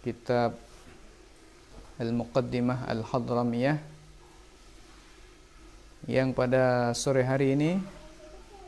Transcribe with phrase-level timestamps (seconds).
[0.00, 0.56] kitab
[2.00, 3.78] Al-Muqaddimah Al-Hadramiyah
[6.08, 7.76] yang pada sore hari ini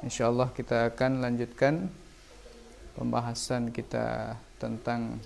[0.05, 1.89] insyaallah kita akan lanjutkan
[2.93, 5.17] pembahasan kita tentang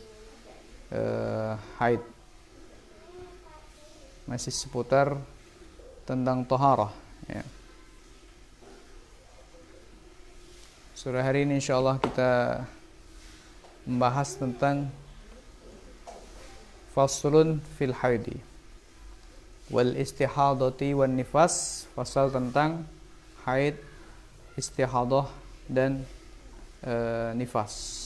[0.95, 1.99] uh, haid
[4.31, 5.19] masih seputar
[6.07, 6.95] tentang toharah
[7.27, 7.43] ya.
[10.95, 12.63] Sore hari ini insyaallah kita
[13.87, 14.91] membahas tentang
[16.97, 18.41] faslun fil haidi.
[19.69, 22.89] Wal istihadati wan nifas fasal tentang
[23.45, 23.77] haid
[24.57, 25.29] istihadah
[25.69, 26.01] dan
[26.81, 26.95] e,
[27.37, 28.06] nifas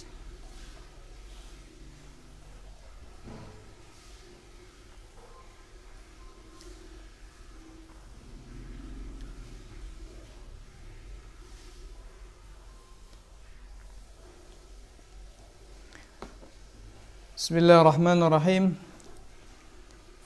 [17.50, 18.64] بسم الله الرحمن الرحيم.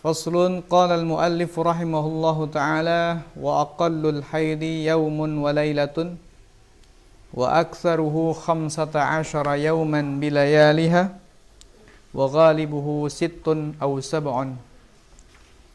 [0.04, 3.02] فصل قال المؤلف رحمه الله تعالى
[3.40, 4.62] وأقل الحيض
[4.92, 5.96] يوم وليلة
[7.34, 11.02] وأكثره خمسة عشر يوما بليالها
[12.14, 13.48] وغالبه ست
[13.82, 14.34] أو سبع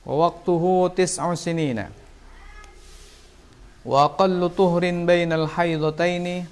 [0.06, 0.64] ووقته
[0.96, 1.80] تسع سنين.
[3.86, 6.46] وأقل طهر بين الحيضتين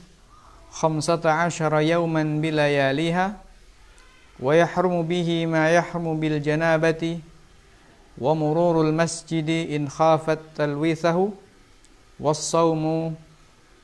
[0.71, 3.45] خمسة عشر يوما بلياليها
[4.39, 7.19] ويحرم به ما يحرم بالجنابة
[8.17, 11.29] ومرور المسجد إن خافت تلويثه
[12.19, 13.15] والصوم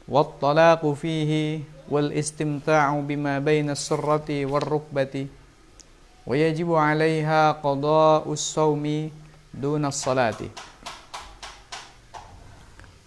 [0.07, 1.59] والطلاق فيه
[1.89, 5.27] والاستمتاع بما بين السرة والركبة
[6.27, 9.11] ويجب عليها قضاء الصوم
[9.53, 10.41] دون الصلاة.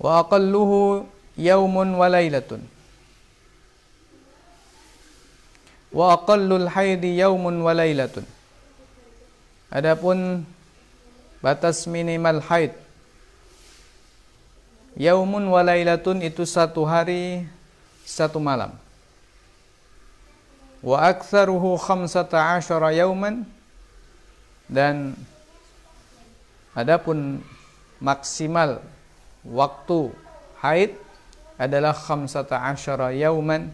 [0.00, 1.05] وأقله
[1.39, 2.50] يوم وليلة.
[5.97, 8.28] Wa aqallul haidi yaumun wa lailatun.
[9.72, 10.44] Adapun
[11.41, 12.77] batas minimal haid
[14.92, 17.48] yaumun wa lailatun itu satu hari
[18.05, 18.77] satu malam.
[20.84, 23.48] Wa aktsaruhu khamsata asyara yauman
[24.68, 25.17] dan
[26.77, 27.40] adapun
[28.05, 28.84] maksimal
[29.48, 30.13] waktu
[30.61, 30.92] haid
[31.57, 33.73] adalah khamsata asyara yauman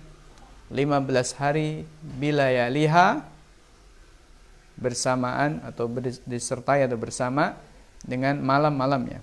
[0.73, 3.21] 15 hari bila ya liha
[4.81, 5.87] bersamaan atau
[6.25, 7.55] disertai atau bersama
[8.03, 9.21] dengan malam-malamnya.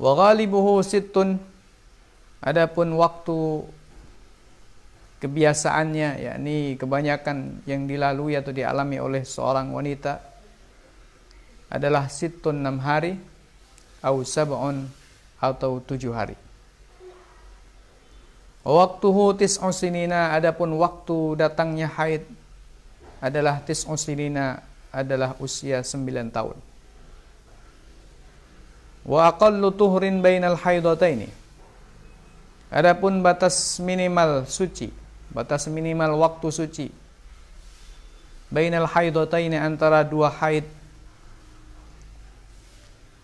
[0.00, 1.36] Wa ghalibuhu sittun
[2.40, 3.68] adapun waktu
[5.20, 10.16] kebiasaannya yakni kebanyakan yang dilalui atau dialami oleh seorang wanita
[11.68, 13.20] adalah sittun 6 hari
[14.00, 14.88] atau sab'un
[15.36, 16.49] atau 7 hari.
[18.60, 22.28] Waktuhu tis'u sinina adapun waktu datangnya haid
[23.20, 24.60] adalah tis'u sinina
[24.92, 26.58] adalah usia 9 tahun.
[29.06, 31.32] Wa aqallu tuhrin bainal haidataini.
[32.68, 34.92] Adapun batas minimal suci,
[35.32, 36.88] batas minimal waktu suci
[38.50, 40.66] bainal haidataini antara dua haid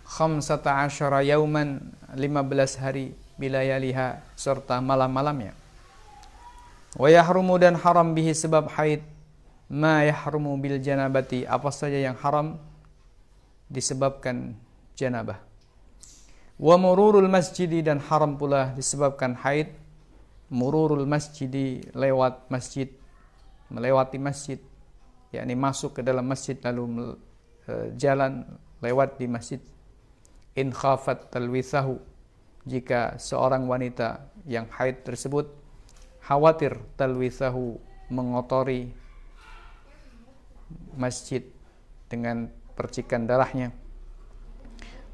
[0.07, 1.83] khamsata asyara yauman
[2.15, 5.53] 15 hari bilayaliha serta malam-malamnya.
[6.97, 9.05] Wa yahrumu dan haram bihi sebab haid
[9.69, 12.57] ma yahrumu bil janabati apa saja yang haram
[13.69, 14.57] disebabkan
[14.97, 15.37] janabah.
[16.57, 19.77] Wa mururul masjidi dan haram pula disebabkan haid
[20.49, 22.89] mururul masjidi lewat masjid
[23.69, 24.59] melewati masjid
[25.35, 27.19] yakni masuk ke dalam masjid lalu
[27.67, 28.47] eh, jalan
[28.79, 29.61] lewat di masjid
[30.55, 31.99] in khafat talwithahu
[32.67, 35.47] jika seorang wanita yang haid tersebut
[36.27, 37.79] khawatir talwisahu
[38.11, 38.91] mengotori
[40.99, 41.47] masjid
[42.11, 43.71] dengan percikan darahnya.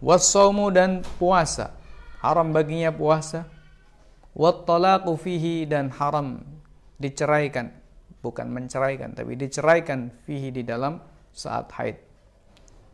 [0.01, 1.77] Wasaumu dan puasa.
[2.25, 3.47] Haram baginya puasa.
[4.33, 6.41] Wattalaqu fihi dan haram
[6.97, 7.69] diceraikan.
[8.23, 10.97] Bukan menceraikan tapi diceraikan fihi di dalam
[11.35, 11.97] saat haid.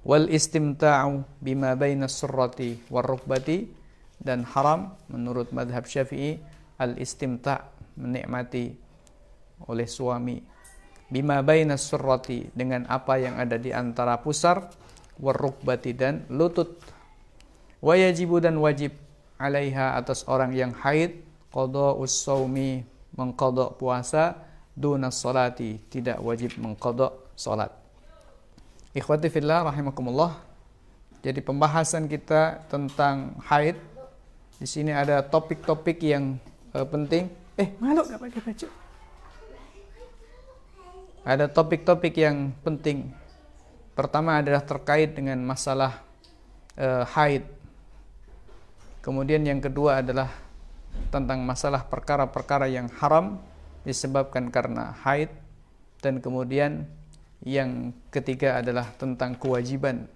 [0.03, 3.78] Wal istimta'u bima baina surrati war rukbati
[4.19, 6.43] dan haram menurut madhab syafi'i
[6.79, 8.75] al-istimta' menikmati
[9.67, 10.39] oleh suami.
[11.09, 14.69] Bima baina surrati dengan apa yang ada di antara pusar
[15.17, 16.79] warukbati dan lutut.
[17.81, 18.93] Wajibu dan wajib
[19.41, 22.85] alaiha atas orang yang haid qada usawmi
[23.17, 24.37] mengkodok puasa
[24.77, 27.73] duna salati tidak wajib mengkodok salat.
[28.93, 30.39] Ikhwati fillah rahimakumullah
[31.19, 33.75] jadi pembahasan kita tentang haid
[34.59, 36.37] di sini ada topik-topik yang
[36.75, 37.31] uh, penting.
[37.59, 38.69] Eh, malu gak pakai baju?
[41.29, 43.13] ada topik-topik yang penting.
[43.93, 46.01] Pertama adalah terkait dengan masalah
[46.81, 47.45] uh, haid.
[49.05, 50.33] Kemudian yang kedua adalah
[51.13, 53.37] tentang masalah perkara-perkara yang haram
[53.85, 55.29] disebabkan karena haid
[56.01, 56.89] dan kemudian
[57.45, 60.09] yang ketiga adalah tentang kewajiban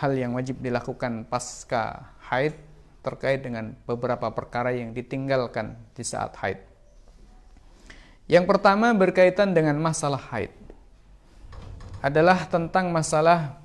[0.00, 2.56] hal yang wajib dilakukan pasca haid
[3.02, 6.62] terkait dengan beberapa perkara yang ditinggalkan di saat haid.
[8.30, 10.54] Yang pertama berkaitan dengan masalah haid.
[11.98, 13.58] Adalah tentang masalah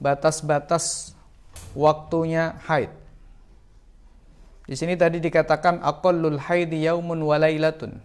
[0.00, 1.12] batas-batas
[1.76, 2.90] waktunya haid.
[4.64, 8.00] Di sini tadi dikatakan aqallul haidi yaumun walailatun.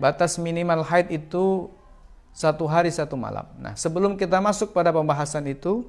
[0.00, 1.68] Batas minimal haid itu
[2.32, 3.44] satu hari satu malam.
[3.60, 5.84] Nah, sebelum kita masuk pada pembahasan itu,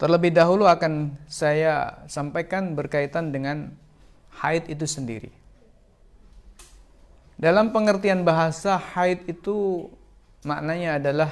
[0.00, 3.76] terlebih dahulu akan saya sampaikan berkaitan dengan
[4.40, 5.28] haid itu sendiri.
[7.36, 9.88] Dalam pengertian bahasa haid itu
[10.40, 11.30] maknanya adalah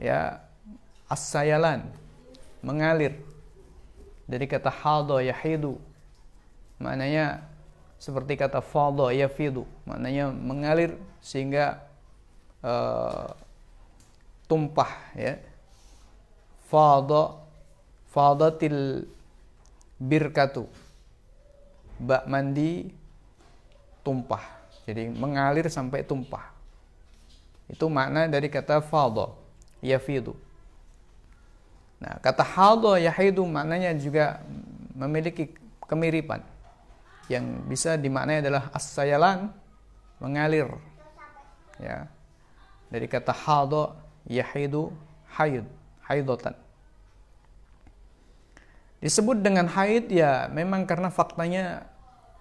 [0.00, 0.40] ya
[1.12, 1.84] asayalan
[2.64, 3.20] mengalir
[4.24, 5.76] dari kata haldo yahidu
[6.80, 7.44] maknanya
[8.00, 11.80] seperti kata faldo yafidu maknanya mengalir sehingga
[12.60, 13.32] uh,
[14.44, 15.40] tumpah ya
[16.68, 17.43] faldo
[18.14, 19.10] faldatil
[19.98, 20.70] birkatu
[21.98, 22.94] bak mandi
[24.06, 26.52] tumpah jadi mengalir sampai tumpah.
[27.64, 29.32] Itu makna dari kata fadha,
[29.80, 30.36] yafidu.
[31.96, 34.44] Nah, kata haldo yahidu maknanya juga
[34.92, 35.56] memiliki
[35.88, 36.44] kemiripan.
[37.32, 39.48] Yang bisa dimaknai adalah as-sayalan
[40.20, 40.68] mengalir.
[41.80, 42.12] Ya.
[42.92, 43.96] Dari kata haldo
[44.28, 44.92] yahidu
[45.32, 45.64] haid,
[46.04, 46.52] haidotan.
[49.04, 51.84] Disebut dengan haid ya memang karena faktanya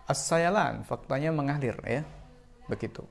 [0.07, 2.07] as-sayalan, faktanya mengalir ya.
[2.71, 3.03] Begitu.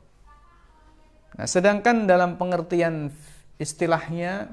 [1.36, 3.12] Nah, sedangkan dalam pengertian
[3.60, 4.48] istilahnya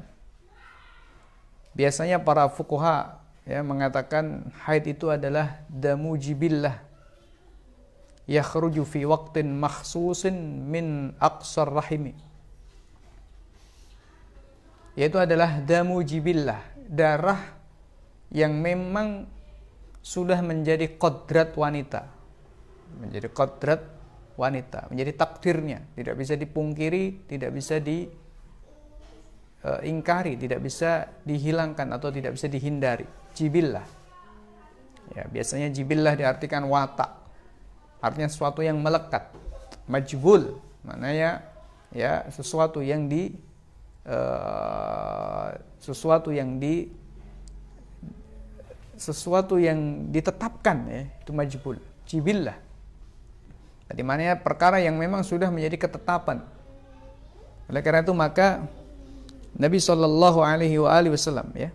[1.72, 6.84] biasanya para fukuha ya mengatakan haid itu adalah damu jibillah
[8.30, 10.36] yakhruju fi waqtin makhsusin
[10.70, 12.14] min aqsar rahimi
[14.94, 17.59] yaitu adalah damu jibillah darah
[18.30, 19.26] yang memang
[20.00, 22.20] sudah menjadi kodrat wanita
[22.98, 23.86] menjadi kodrat
[24.40, 28.34] wanita, menjadi takdirnya, tidak bisa dipungkiri, tidak bisa diingkari,
[30.40, 33.06] tidak bisa dihilangkan atau tidak bisa dihindari.
[33.36, 33.86] Jibillah.
[35.14, 37.14] Ya, biasanya jibillah diartikan watak.
[38.00, 39.28] Artinya sesuatu yang melekat.
[39.90, 40.56] Majbul,
[40.86, 41.42] maknanya
[41.90, 43.34] ya sesuatu yang di
[44.06, 45.50] uh,
[45.82, 46.94] sesuatu yang di
[49.00, 52.60] sesuatu yang ditetapkan ya itu majbul jibillah
[53.90, 56.46] di mana perkara yang memang sudah menjadi ketetapan.
[57.66, 58.66] Oleh karena itu maka
[59.58, 61.74] Nabi Shallallahu Alaihi Wasallam ya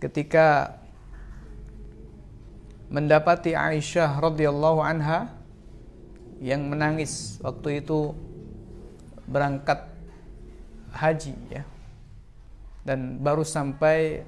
[0.00, 0.78] ketika
[2.88, 5.28] mendapati Aisyah radhiyallahu anha
[6.40, 8.16] yang menangis waktu itu
[9.28, 9.84] berangkat
[10.96, 11.62] haji ya
[12.88, 14.24] dan baru sampai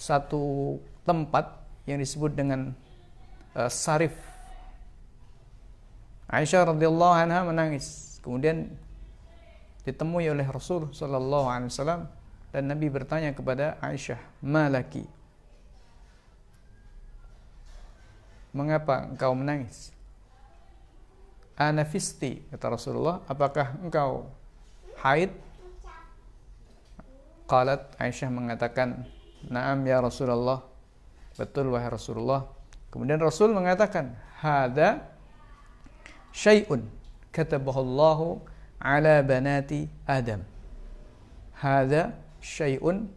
[0.00, 0.78] satu
[1.10, 1.58] tempat
[1.90, 2.70] yang disebut dengan
[3.58, 4.14] uh, Sarif
[6.30, 8.18] Aisyah radhiyallahu anha menangis.
[8.22, 8.70] Kemudian
[9.82, 12.06] ditemui oleh Rasul sallallahu alaihi wasallam
[12.54, 15.02] dan Nabi bertanya kepada Aisyah, "Malaki?"
[18.54, 19.90] Mengapa engkau menangis?
[21.58, 24.30] Anafisti, kata Rasulullah, apakah engkau
[25.02, 25.34] haid?
[27.50, 29.02] Qalat Aisyah mengatakan,
[29.50, 30.69] "Na'am ya Rasulullah."
[31.40, 32.44] Betul wahai Rasulullah.
[32.92, 34.12] Kemudian Rasul mengatakan,
[34.44, 35.08] "Hada
[36.36, 36.84] syai'un
[37.32, 38.44] katabahallahu
[38.76, 40.44] ala banati Adam.
[41.56, 43.08] Hada syai'un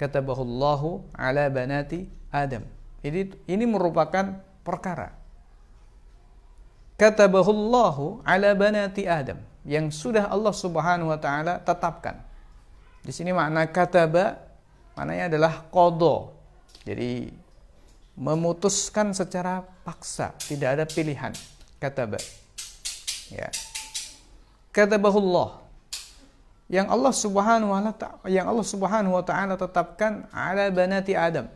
[0.00, 2.64] katabahallahu ala banati Adam.
[3.04, 5.12] Ini ini merupakan perkara.
[6.94, 12.22] Katabahullahu ala banati Adam yang sudah Allah Subhanahu wa taala tetapkan.
[13.04, 14.40] Di sini makna kataba
[14.96, 16.16] maknanya adalah qada.
[16.88, 17.28] Jadi
[18.14, 21.34] memutuskan secara paksa, tidak ada pilihan.
[21.82, 22.18] Kataba.
[23.28, 23.50] Ya.
[24.70, 25.62] Katabahullah.
[26.70, 31.50] Yang Allah Subhanahu wa taala yang Allah Subhanahu wa taala tetapkan ala banati Adam.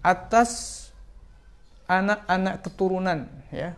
[0.00, 0.82] Atas
[1.84, 3.76] anak-anak keturunan ya.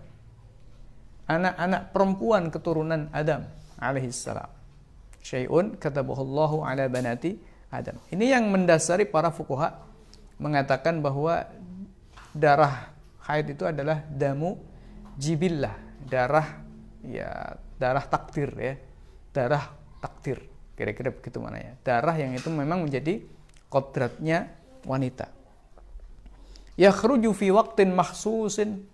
[1.29, 3.45] Anak-anak perempuan keturunan Adam
[3.77, 4.49] alaihi salam.
[5.21, 7.37] Syai'un katabahullahu ala banati
[7.69, 7.99] Adam.
[8.09, 9.88] Ini yang mendasari para fukuha
[10.38, 11.47] mengatakan bahwa
[12.33, 12.95] darah
[13.26, 14.59] haid itu adalah damu
[15.18, 15.75] jibillah.
[16.09, 16.62] Darah
[17.04, 18.75] ya darah takdir ya.
[19.35, 20.47] Darah takdir.
[20.78, 23.23] Kira-kira begitu mana ya darah yang itu memang menjadi
[23.66, 24.54] kodratnya
[24.87, 25.28] wanita.
[26.78, 28.87] Yakhruju fi waktin mahsusin.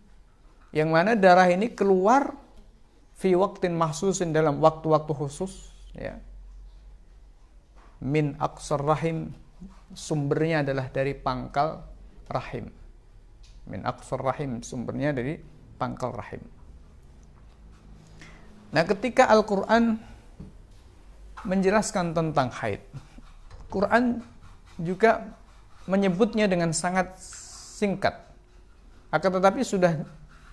[0.74, 2.34] Yang mana darah ini keluar
[3.14, 6.18] fi waktin mahsusin dalam waktu-waktu khusus ya.
[8.02, 9.30] Min aksar rahim
[9.92, 11.84] sumbernya adalah dari pangkal
[12.32, 12.72] rahim.
[13.68, 15.36] Min aksar rahim sumbernya dari
[15.76, 16.40] pangkal rahim.
[18.72, 20.00] Nah ketika Al-Quran
[21.44, 22.80] menjelaskan tentang haid
[23.74, 24.22] Quran
[24.78, 25.34] juga
[25.90, 27.18] menyebutnya dengan sangat
[27.74, 28.14] singkat.
[29.10, 30.06] Akan tetapi sudah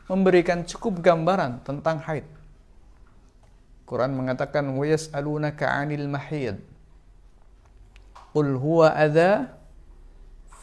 [0.09, 2.25] memberikan cukup gambaran tentang haid.
[3.85, 6.57] Quran mengatakan wa yas'alunaka 'anil mahid
[8.31, 9.59] Qul huwa adha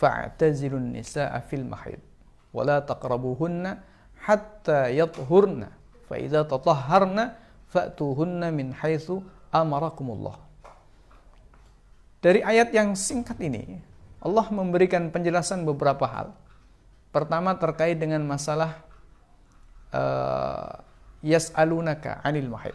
[0.00, 2.00] fa'tazilun nisa'a fil mahid
[2.54, 3.84] wa la taqrabuhunna
[4.25, 5.68] hatta yathurna
[6.08, 7.37] fa idza tatahharna
[7.68, 9.20] fa'tuhunna min haitsu
[9.52, 10.40] amarakumullah.
[12.18, 13.78] Dari ayat yang singkat ini
[14.18, 16.34] Allah memberikan penjelasan beberapa hal.
[17.14, 18.82] Pertama terkait dengan masalah
[19.94, 20.82] uh,
[21.22, 22.75] yas'alunaka 'anil mahid.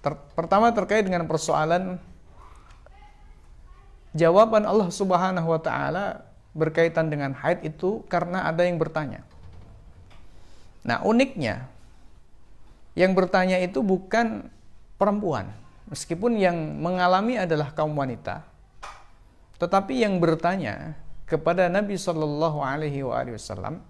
[0.00, 2.00] Ter pertama terkait dengan persoalan
[4.12, 9.24] jawaban Allah Subhanahu wa taala berkaitan dengan haid itu karena ada yang bertanya.
[10.84, 11.68] Nah, uniknya
[12.92, 14.52] yang bertanya itu bukan
[15.00, 15.48] perempuan,
[15.88, 18.44] meskipun yang mengalami adalah kaum wanita.
[19.56, 23.80] Tetapi yang bertanya kepada Nabi Shallallahu alaihi wasallam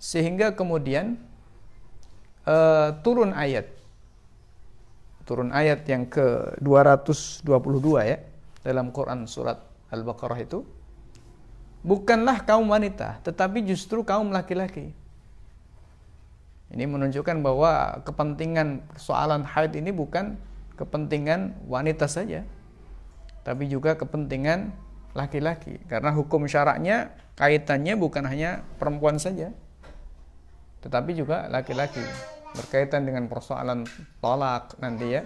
[0.00, 1.14] sehingga kemudian
[2.48, 3.70] uh, turun ayat
[5.24, 7.46] turun ayat yang ke 222
[8.04, 8.18] ya
[8.64, 9.60] dalam Quran surat
[9.92, 10.64] Al-Baqarah itu
[11.84, 14.96] bukanlah kaum wanita tetapi justru kaum laki-laki.
[16.72, 20.40] Ini menunjukkan bahwa kepentingan soalan haid ini bukan
[20.74, 22.42] kepentingan wanita saja
[23.44, 24.72] tapi juga kepentingan
[25.12, 25.78] laki-laki.
[25.86, 29.52] Karena hukum syaraknya kaitannya bukan hanya perempuan saja
[30.80, 32.02] tetapi juga laki-laki.
[32.56, 33.84] Berkaitan dengan persoalan
[34.24, 35.22] tolak nanti ya.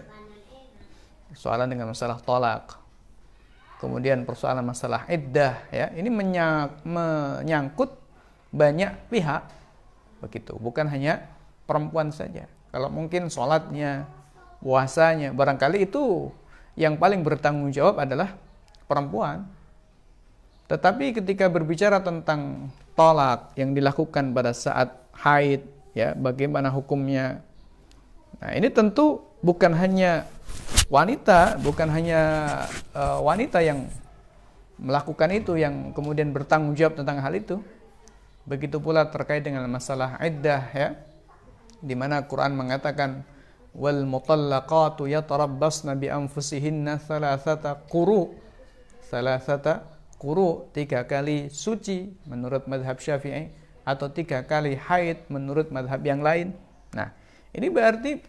[1.30, 2.87] Persoalan dengan masalah tolak
[3.78, 5.90] kemudian persoalan masalah iddah ya.
[5.94, 6.10] Ini
[6.84, 7.94] menyangkut
[8.50, 9.42] banyak pihak
[10.18, 11.30] begitu bukan hanya
[11.64, 12.50] perempuan saja.
[12.74, 14.04] Kalau mungkin sholatnya
[14.58, 16.34] puasanya barangkali itu
[16.74, 18.34] yang paling bertanggung jawab adalah
[18.90, 19.46] perempuan.
[20.68, 27.40] Tetapi ketika berbicara tentang tolak yang dilakukan pada saat haid ya bagaimana hukumnya.
[28.42, 30.26] Nah ini tentu bukan hanya
[30.88, 32.20] wanita bukan hanya
[32.96, 33.88] uh, wanita yang
[34.78, 37.58] melakukan itu yang kemudian bertanggung jawab tentang hal itu
[38.48, 40.88] begitu pula terkait dengan masalah iddah ya
[41.84, 43.22] di mana Quran mengatakan
[43.76, 48.32] wal mutallaqatu yatarabbasna bi anfusihinna thalathata quru
[49.12, 49.84] thalathata
[50.18, 53.52] quru tiga kali suci menurut madhab Syafi'i
[53.86, 56.52] atau tiga kali haid menurut madhab yang lain.
[56.92, 57.14] Nah,
[57.56, 58.20] ini berarti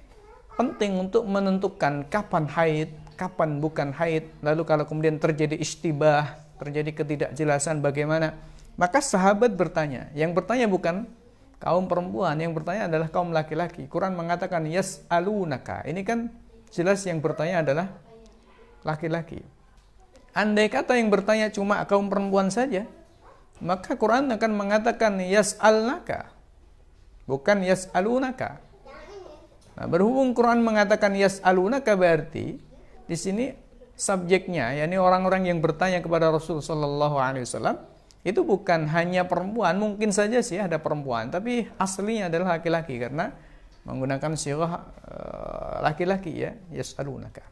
[0.60, 4.28] penting untuk menentukan kapan haid, kapan bukan haid.
[4.44, 8.36] Lalu kalau kemudian terjadi istibah, terjadi ketidakjelasan bagaimana,
[8.76, 10.12] maka sahabat bertanya.
[10.12, 11.08] Yang bertanya bukan
[11.64, 13.88] kaum perempuan, yang bertanya adalah kaum laki-laki.
[13.88, 15.80] Quran mengatakan yes alunaka.
[15.88, 16.28] Ini kan
[16.76, 17.88] jelas yang bertanya adalah
[18.84, 19.40] laki-laki.
[20.36, 22.84] Andai kata yang bertanya cuma kaum perempuan saja,
[23.64, 26.32] maka Quran akan mengatakan yas'alnaka
[27.28, 28.69] bukan yas'alunaka.
[29.80, 32.60] Nah, berhubung Quran mengatakan yas'alunaka berarti
[33.08, 33.56] di sini
[33.96, 37.80] subjeknya yakni orang-orang yang bertanya kepada Rasul sallallahu alaihi wasallam
[38.28, 43.32] itu bukan hanya perempuan, mungkin saja sih ada perempuan, tapi aslinya adalah laki-laki karena
[43.88, 47.48] menggunakan sirah uh, laki-laki ya, yas'alunaka.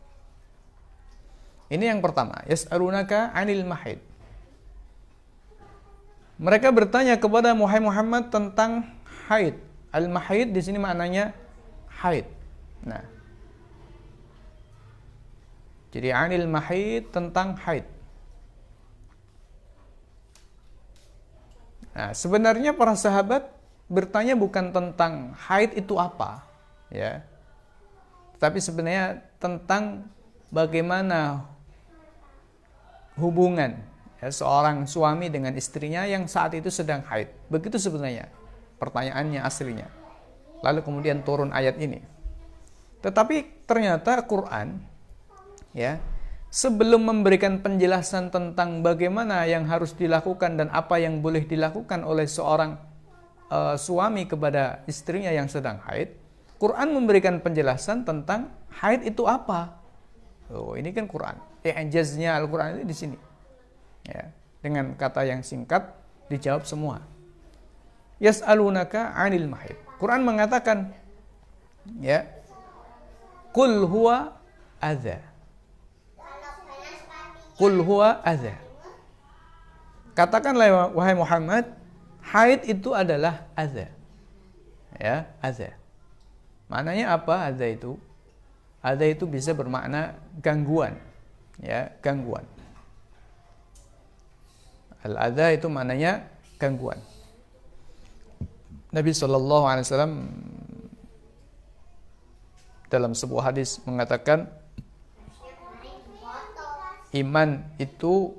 [1.72, 4.04] Ini yang pertama, yas'alunaka 'anil mahid.
[6.38, 8.92] Mereka bertanya kepada Muhammad tentang
[9.32, 9.56] haid.
[9.96, 11.32] Al-mahid di sini maknanya
[11.98, 12.26] haid.
[12.86, 13.04] Nah.
[15.92, 17.86] Jadi anil mahid tentang haid.
[21.98, 23.50] Nah, sebenarnya para sahabat
[23.90, 26.46] bertanya bukan tentang haid itu apa,
[26.94, 27.26] ya.
[28.38, 30.06] Tapi sebenarnya tentang
[30.54, 31.42] bagaimana
[33.18, 33.82] hubungan
[34.22, 37.34] ya, seorang suami dengan istrinya yang saat itu sedang haid.
[37.50, 38.30] Begitu sebenarnya
[38.78, 39.97] pertanyaannya aslinya.
[40.66, 42.02] Lalu kemudian turun ayat ini.
[43.02, 44.82] Tetapi ternyata Quran
[45.76, 46.02] ya
[46.50, 52.80] sebelum memberikan penjelasan tentang bagaimana yang harus dilakukan dan apa yang boleh dilakukan oleh seorang
[53.52, 56.16] uh, suami kepada istrinya yang sedang haid,
[56.58, 58.50] Quran memberikan penjelasan tentang
[58.82, 59.78] haid itu apa.
[60.50, 61.38] Oh, ini kan Quran.
[61.62, 63.18] Ejaznya Al-Quran itu di sini.
[64.08, 64.32] Ya,
[64.64, 65.92] dengan kata yang singkat
[66.32, 67.04] dijawab semua.
[68.24, 69.87] Yas'alunaka 'anil mahid.
[69.98, 70.94] Quran mengatakan
[71.98, 72.26] ya,
[73.54, 74.38] Qul huwa
[74.78, 75.18] adza.
[77.58, 78.54] Qul huwa adza.
[80.14, 81.66] Katakanlah wahai Muhammad,
[82.22, 83.90] haid itu adalah adza.
[85.02, 85.74] Ya, adza.
[86.70, 87.98] Maknanya apa adza itu?
[88.82, 91.02] Adza itu bisa bermakna gangguan.
[91.58, 92.46] Ya, gangguan.
[95.02, 96.30] Al-adza itu maknanya
[96.62, 97.02] gangguan.
[98.98, 100.14] Nabi Shallallahu Alaihi Wasallam
[102.90, 104.50] dalam sebuah hadis mengatakan
[107.14, 108.34] iman itu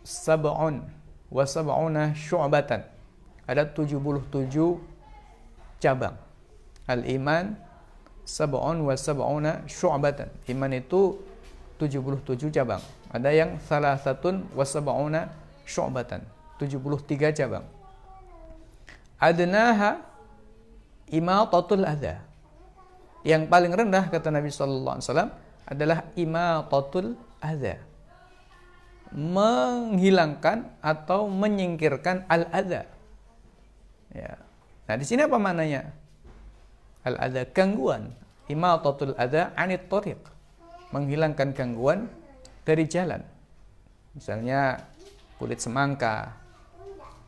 [0.00, 0.88] sab'un
[1.28, 2.94] wa sab'una syu'batan
[3.44, 4.24] ada 77
[5.84, 6.16] cabang.
[6.88, 7.60] Al-iman
[8.24, 10.32] sab'un wa sab'una syu'batan.
[10.48, 11.20] Iman itu
[11.76, 12.80] 77 cabang.
[13.12, 15.28] Ada yang salah satun wa sab'una
[15.68, 16.33] syu'batan.
[16.60, 17.66] 73 cabang.
[19.18, 20.04] Adnaha
[21.10, 22.20] imatatul adha.
[23.24, 25.30] Yang paling rendah kata Nabi sallallahu alaihi wasallam
[25.64, 27.80] adalah imatatul adha.
[29.14, 32.82] Menghilangkan atau menyingkirkan al-adha.
[34.10, 34.36] Ya.
[34.84, 35.88] Nah, di sini apa maknanya?
[37.06, 38.10] Al-adha gangguan.
[38.50, 40.18] Imatatul adha anit tariq.
[40.90, 42.10] Menghilangkan gangguan
[42.66, 43.22] dari jalan.
[44.18, 44.82] Misalnya
[45.38, 46.43] kulit semangka,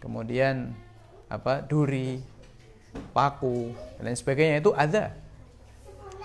[0.01, 0.75] kemudian
[1.27, 1.65] apa?
[1.65, 2.23] duri,
[3.11, 5.13] paku, dan lain sebagainya itu adha.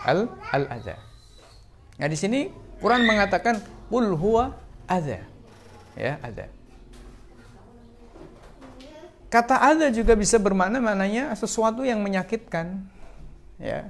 [0.02, 0.98] Al al adha.
[1.98, 2.50] Nah, di sini
[2.82, 4.58] Quran mengatakan qul huwa
[4.90, 5.22] adha.
[5.94, 6.50] Ya, adha.
[9.32, 12.84] Kata ada juga bisa bermakna maknanya sesuatu yang menyakitkan.
[13.56, 13.88] Ya.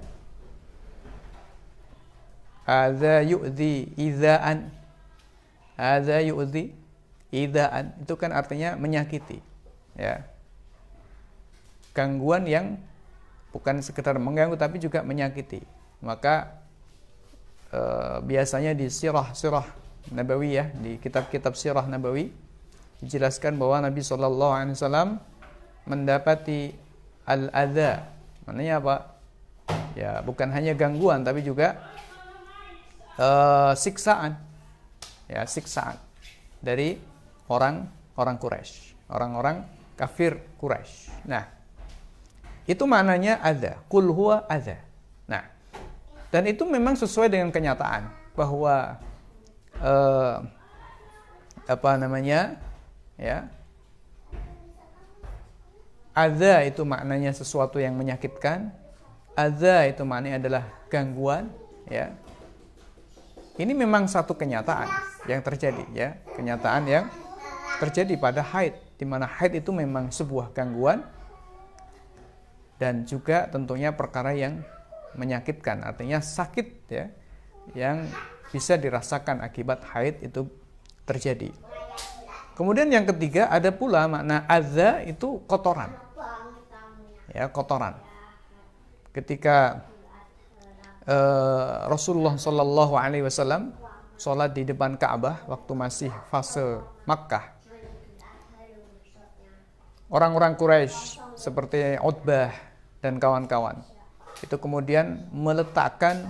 [2.61, 4.69] Ada yu'zi idza'an.
[5.73, 6.77] Ada yu'zi
[7.33, 8.05] idza'an.
[8.05, 9.41] Itu kan artinya menyakiti.
[9.95, 10.23] Ya.
[11.91, 12.79] Gangguan yang
[13.51, 15.59] bukan sekedar mengganggu tapi juga menyakiti.
[15.99, 16.55] Maka
[17.69, 17.79] e,
[18.23, 19.67] biasanya di sirah-sirah
[20.09, 22.33] Nabawi ya, di kitab-kitab sirah Nabawi
[23.05, 25.21] dijelaskan bahwa Nabi Wasallam
[25.85, 26.73] mendapati
[27.25, 28.09] al-adha.
[28.49, 28.95] Maknanya apa?
[29.93, 31.77] Ya, bukan hanya gangguan tapi juga
[33.19, 34.37] uh, siksaan.
[35.29, 35.95] Ya, siksaan
[36.61, 36.99] dari
[37.47, 37.87] orang
[38.19, 39.63] orang Quraisy, orang-orang
[40.01, 41.13] kafir Quraisy.
[41.29, 41.45] Nah,
[42.65, 44.81] itu maknanya ada, kul huwa ada.
[45.29, 45.45] Nah,
[46.33, 48.97] dan itu memang sesuai dengan kenyataan bahwa
[49.77, 50.41] uh,
[51.69, 52.57] apa namanya?
[53.21, 53.45] Ya,
[56.11, 58.73] Ada itu maknanya sesuatu yang menyakitkan.
[59.37, 61.47] Ada itu maknanya adalah gangguan,
[61.87, 62.11] ya.
[63.55, 64.89] Ini memang satu kenyataan
[65.29, 66.09] yang terjadi, ya.
[66.35, 67.05] Kenyataan yang
[67.79, 71.01] terjadi pada haid, di mana haid itu memang sebuah gangguan
[72.77, 74.61] dan juga tentunya perkara yang
[75.17, 77.09] menyakitkan, artinya sakit, ya,
[77.73, 78.05] yang
[78.53, 80.45] bisa dirasakan akibat haid itu
[81.05, 81.49] terjadi.
[82.53, 85.93] Kemudian yang ketiga ada pula makna adza itu kotoran.
[87.33, 87.97] Ya, kotoran.
[89.13, 89.87] Ketika
[91.09, 93.73] uh, Rasulullah Shallallahu alaihi wasallam
[94.19, 97.60] sholat di depan Ka'bah waktu masih fase Makkah.
[100.11, 102.51] Orang-orang Quraisy seperti Utbah
[102.99, 103.79] dan kawan-kawan
[104.43, 106.27] itu kemudian meletakkan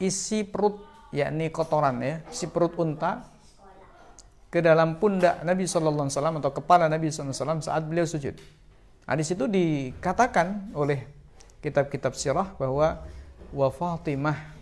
[0.00, 0.80] isi perut
[1.12, 3.26] yakni kotoran ya, isi perut unta
[4.48, 8.06] ke dalam pundak Nabi Shallallahu Alaihi Wasallam atau kepala Nabi Shallallahu Alaihi Wasallam saat beliau
[8.08, 8.34] sujud.
[9.04, 11.04] Nah, di situ dikatakan oleh
[11.60, 13.04] kitab-kitab sirah bahwa
[13.52, 14.56] wa Fatimah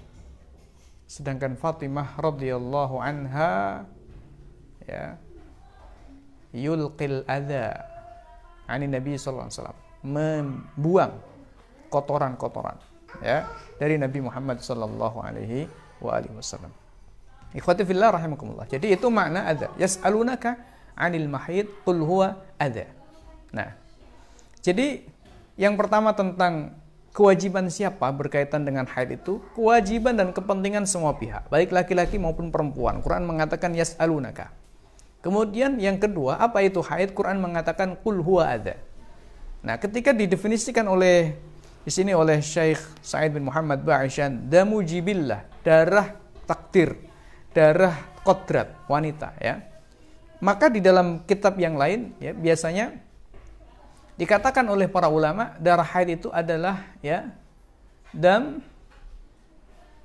[1.07, 3.87] sedangkan Fatimah radhiyallahu anha
[4.83, 5.19] ya
[6.57, 7.85] yulqil adza
[8.64, 11.12] ani Nabi sallallahu alaihi wasallam membuang
[11.92, 12.81] kotoran-kotoran
[13.21, 13.45] ya
[13.77, 15.69] dari Nabi Muhammad sallallahu alaihi
[16.01, 16.73] wa alihi wasallam.
[17.57, 18.69] Ikhwati fillah rahimakumullah.
[18.69, 19.73] Jadi itu makna ada.
[19.81, 20.61] Yas'alunaka
[20.92, 22.85] 'anil mahid qul huwa ada.
[23.53, 23.73] Nah.
[24.61, 25.07] Jadi
[25.57, 26.75] yang pertama tentang
[27.16, 33.01] kewajiban siapa berkaitan dengan haid itu kewajiban dan kepentingan semua pihak, baik laki-laki maupun perempuan.
[33.01, 34.53] Quran mengatakan yas'alunaka.
[35.27, 37.11] Kemudian yang kedua, apa itu haid?
[37.11, 38.79] Quran mengatakan qul huwa ada.
[39.67, 41.35] Nah, ketika didefinisikan oleh
[41.83, 46.15] di sini oleh Syekh Said bin Muhammad Ba'ishan, damu jibillah, darah
[46.47, 46.95] takdir
[47.57, 49.65] darah kodrat wanita ya
[50.45, 53.03] maka di dalam kitab yang lain ya biasanya
[54.17, 57.37] Dikatakan oleh para ulama darah haid itu adalah ya
[58.17, 58.65] dam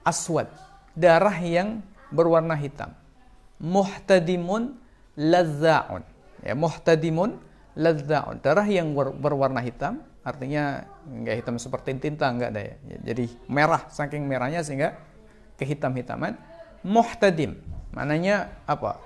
[0.03, 0.51] aswad,
[0.91, 1.79] darah yang
[2.11, 2.91] berwarna hitam.
[3.55, 4.80] Muhtadimun
[5.17, 6.03] ladzaun.
[6.41, 7.37] Ya, muhtadimun
[7.77, 12.75] ladzaun, darah yang ber, berwarna hitam, artinya enggak hitam seperti tinta enggak ada ya.
[13.13, 14.97] Jadi merah saking merahnya sehingga
[15.61, 16.35] kehitam-hitaman.
[16.81, 17.61] Muhtadim,
[17.93, 18.97] mananya apa?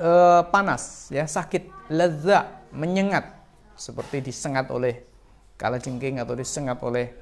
[0.00, 0.10] E,
[0.48, 3.28] panas ya, sakit, ladza, menyengat
[3.76, 5.04] seperti disengat oleh
[5.58, 7.14] kalajengking atau disengat oleh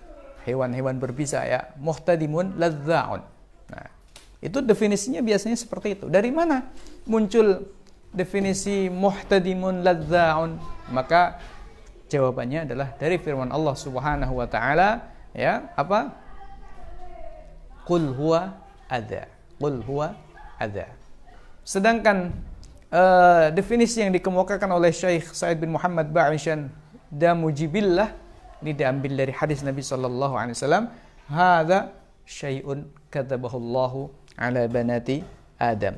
[0.48, 3.22] hewan-hewan berbisa ya muhtadimun ladzaun
[3.68, 3.86] nah
[4.42, 6.72] itu definisinya biasanya seperti itu dari mana
[7.06, 7.62] muncul
[8.12, 10.60] definisi muhtadimun ladzaun.
[10.92, 11.40] Maka
[12.12, 16.12] jawabannya adalah dari firman Allah Subhanahu wa taala ya apa?
[17.82, 20.12] Qul huwa ada qul huwa
[20.60, 20.90] ada
[21.62, 22.34] sedangkan
[22.90, 26.68] uh, definisi yang dikemukakan oleh Syekh Said bin Muhammad Ba'ishan
[27.08, 28.10] damujibillah
[28.60, 30.84] ini diambil dari hadis Nabi sallallahu alaihi wasallam
[31.30, 31.94] hadza
[32.26, 33.92] syai'un kadzabahu Allah
[34.36, 35.22] ala banati
[35.56, 35.94] Adam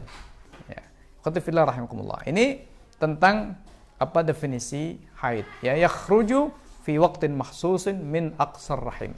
[1.24, 2.62] qatfillah rahimakumullah ini
[3.00, 3.56] tentang
[3.96, 6.52] apa definisi haid ya yakhruju
[6.84, 9.16] fi waqtin mahsusin min aqsar rahim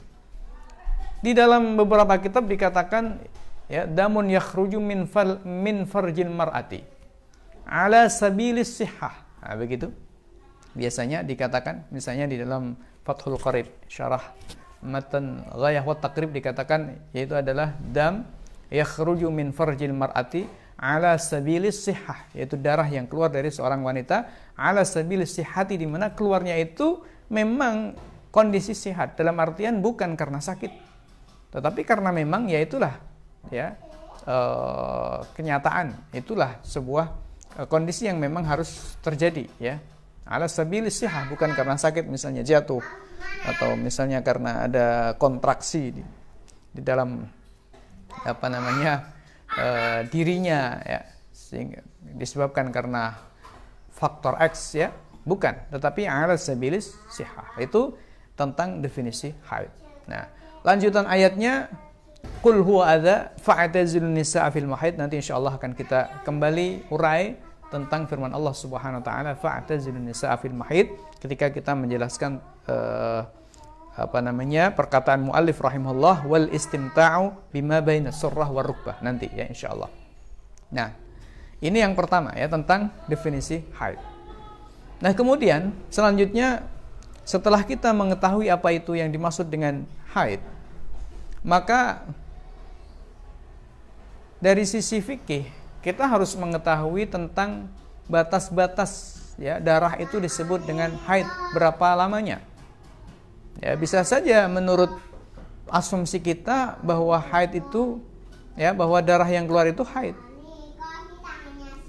[1.19, 3.19] di dalam beberapa kitab dikatakan
[3.67, 6.97] ya damun yakhruju min fal min farjil mar'ati
[7.67, 9.13] ala sabilis sihah.
[9.43, 9.91] Nah, begitu.
[10.73, 14.23] Biasanya dikatakan misalnya di dalam Fathul Qarib syarah
[14.83, 18.29] matan ghayah wa taqrib dikatakan yaitu adalah dam
[18.69, 20.45] yakhruju min farjil mar'ati
[20.77, 24.29] ala sabilis sihah yaitu darah yang keluar dari seorang wanita.
[24.55, 27.01] Ala sabilis sihati di mana keluarnya itu
[27.33, 27.97] memang
[28.31, 29.17] kondisi sehat.
[29.17, 30.89] Dalam artian bukan karena sakit
[31.47, 32.95] tetapi karena memang ya itulah
[33.49, 33.73] ya
[34.29, 35.95] uh, kenyataan.
[36.13, 39.81] Itulah sebuah Eh, kondisi yang memang harus terjadi ya.
[40.29, 42.83] Ala sabili sihah bukan karena sakit misalnya jatuh
[43.47, 44.87] atau misalnya karena ada
[45.17, 46.03] kontraksi di,
[46.69, 47.25] di dalam
[48.21, 49.16] apa namanya
[49.57, 51.01] uh, dirinya ya.
[51.33, 51.81] Sehingga
[52.15, 53.17] disebabkan karena
[53.91, 54.93] faktor X ya.
[55.27, 57.91] Bukan tetapi ala sabilis sihah itu
[58.39, 59.73] tentang definisi haid.
[60.07, 60.29] Nah
[60.63, 61.67] lanjutan ayatnya
[62.37, 67.33] Kul huwa adza fa'tazilun nisaa fil mahid nanti insyaallah akan kita kembali urai
[67.73, 72.37] tentang firman Allah Subhanahu wa taala fa'tazilun nisaa fil mahid ketika kita menjelaskan
[72.69, 73.25] uh,
[73.97, 79.89] apa namanya perkataan muallif rahimahullah wal istimta'u bima baina surrah war rukbah nanti ya insyaallah.
[80.69, 80.93] Nah,
[81.57, 83.97] ini yang pertama ya tentang definisi haid.
[85.01, 86.61] Nah, kemudian selanjutnya
[87.25, 89.81] setelah kita mengetahui apa itu yang dimaksud dengan
[90.13, 90.45] haid,
[91.41, 92.05] maka
[94.37, 95.49] dari sisi fikih
[95.81, 97.65] kita harus mengetahui tentang
[98.05, 101.25] batas-batas ya darah itu disebut dengan haid
[101.57, 102.45] berapa lamanya.
[103.57, 104.93] Ya, bisa saja menurut
[105.67, 107.99] asumsi kita bahwa haid itu
[108.55, 110.15] ya bahwa darah yang keluar itu haid.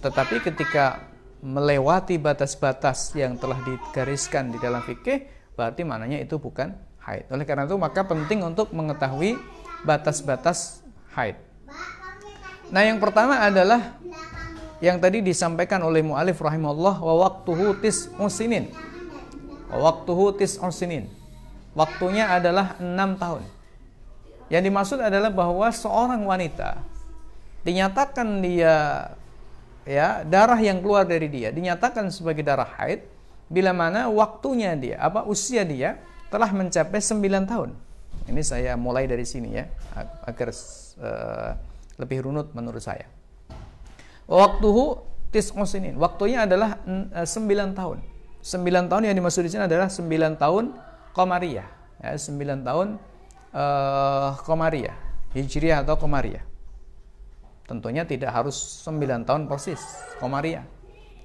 [0.01, 1.05] Tetapi ketika
[1.43, 7.27] melewati batas-batas yang telah digariskan di dalam fikih berarti mananya itu bukan haid.
[7.31, 9.39] Oleh karena itu maka penting untuk mengetahui
[9.83, 10.83] batas-batas
[11.15, 11.39] haid.
[12.69, 13.97] Nah, yang pertama adalah
[14.79, 18.71] yang tadi disampaikan oleh mu'alif rahimahullah wa waktuhu tis usinin.
[19.73, 21.18] Wa waktuhu tis usinin.
[21.79, 23.47] Waktunya adalah enam tahun.
[24.51, 26.83] Yang dimaksud adalah bahwa seorang wanita
[27.63, 29.07] dinyatakan dia
[29.87, 33.05] ya darah yang keluar dari dia dinyatakan sebagai darah haid
[33.51, 36.01] bila mana waktunya dia apa usia dia
[36.33, 37.71] telah mencapai 9 tahun.
[38.27, 39.65] Ini saya mulai dari sini ya
[40.29, 41.51] agar uh,
[41.97, 43.09] lebih runut menurut saya.
[44.29, 45.01] Waktuhu
[45.33, 45.97] tis'usinin.
[45.97, 47.99] Waktunya adalah eh, sembilan tahun.
[48.45, 50.65] Sembilan tahun yang dimaksud di sini adalah sembilan tahun
[51.19, 51.67] Komariah.
[51.99, 53.03] Ya, 9 tahun
[53.51, 54.95] uh, Komariah.
[55.35, 56.47] Hijriah atau Komariah.
[57.67, 58.55] Tentunya tidak harus
[58.87, 59.83] sembilan tahun persis
[60.23, 60.63] Komariah.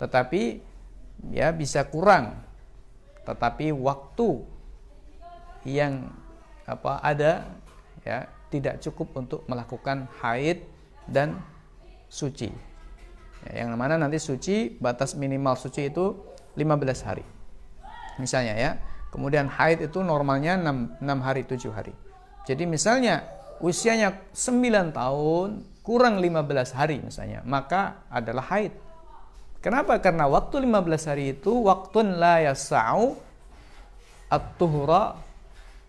[0.02, 0.42] Tetapi
[1.30, 2.42] ya bisa kurang.
[3.22, 4.42] Tetapi waktu
[5.64, 6.10] yang
[6.66, 7.48] apa ada
[8.04, 10.66] ya tidak cukup untuk melakukan haid
[11.06, 11.38] dan
[12.10, 12.52] suci.
[13.46, 16.18] Ya, yang mana nanti suci batas minimal suci itu
[16.58, 17.24] 15 hari.
[18.18, 18.72] Misalnya ya.
[19.14, 21.94] Kemudian haid itu normalnya 6, 6 hari 7 hari.
[22.50, 23.22] Jadi misalnya
[23.62, 28.74] usianya 9 tahun kurang 15 hari misalnya, maka adalah haid.
[29.62, 30.02] Kenapa?
[30.02, 33.14] Karena waktu 15 hari itu waktu la yasa'u
[34.34, 35.22] at-tuhra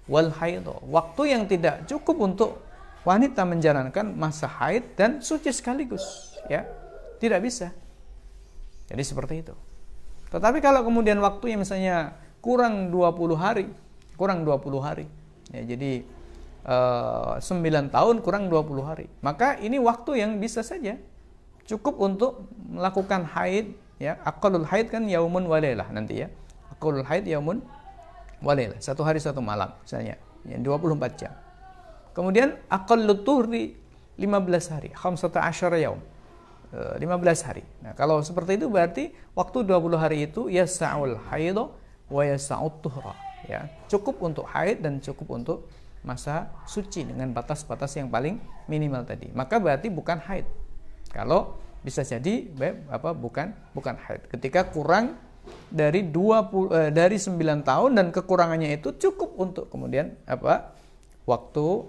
[0.05, 0.85] wal haido.
[0.85, 2.51] Waktu yang tidak cukup untuk
[3.09, 6.69] wanita menjalankan masa haid dan suci sekaligus, ya.
[7.17, 7.73] Tidak bisa.
[8.85, 9.55] Jadi seperti itu.
[10.29, 13.67] Tetapi kalau kemudian waktunya misalnya kurang 20 hari
[14.15, 15.07] kurang 20 hari.
[15.51, 16.03] Ya jadi
[16.67, 19.07] uh, eh, 9 tahun kurang 20 hari.
[19.21, 20.99] Maka ini waktu yang bisa saja
[21.67, 24.19] cukup untuk melakukan haid ya.
[24.23, 26.29] Akalul haid kan yaumun walailah nanti ya.
[26.71, 27.63] Akalul haid yaumun
[28.43, 30.17] walailah satu hari satu malam misalnya.
[30.45, 31.33] Ya 24 jam.
[32.15, 33.75] Kemudian akalul tuhri
[34.21, 34.89] 15 hari.
[34.95, 35.99] Khamsata asyara yaum.
[36.75, 37.63] 15 eh, hari.
[37.87, 41.55] Nah, kalau seperti itu berarti waktu 20 hari itu ya sa'ul haid
[43.44, 45.59] Ya, cukup untuk haid dan cukup untuk
[46.05, 49.29] masa suci dengan batas-batas yang paling minimal tadi.
[49.33, 50.46] Maka berarti bukan haid.
[51.12, 52.48] Kalau bisa jadi
[52.88, 54.29] apa bukan bukan haid.
[54.33, 55.20] Ketika kurang
[55.68, 60.72] dari 20 eh, dari 9 tahun dan kekurangannya itu cukup untuk kemudian apa?
[61.24, 61.88] waktu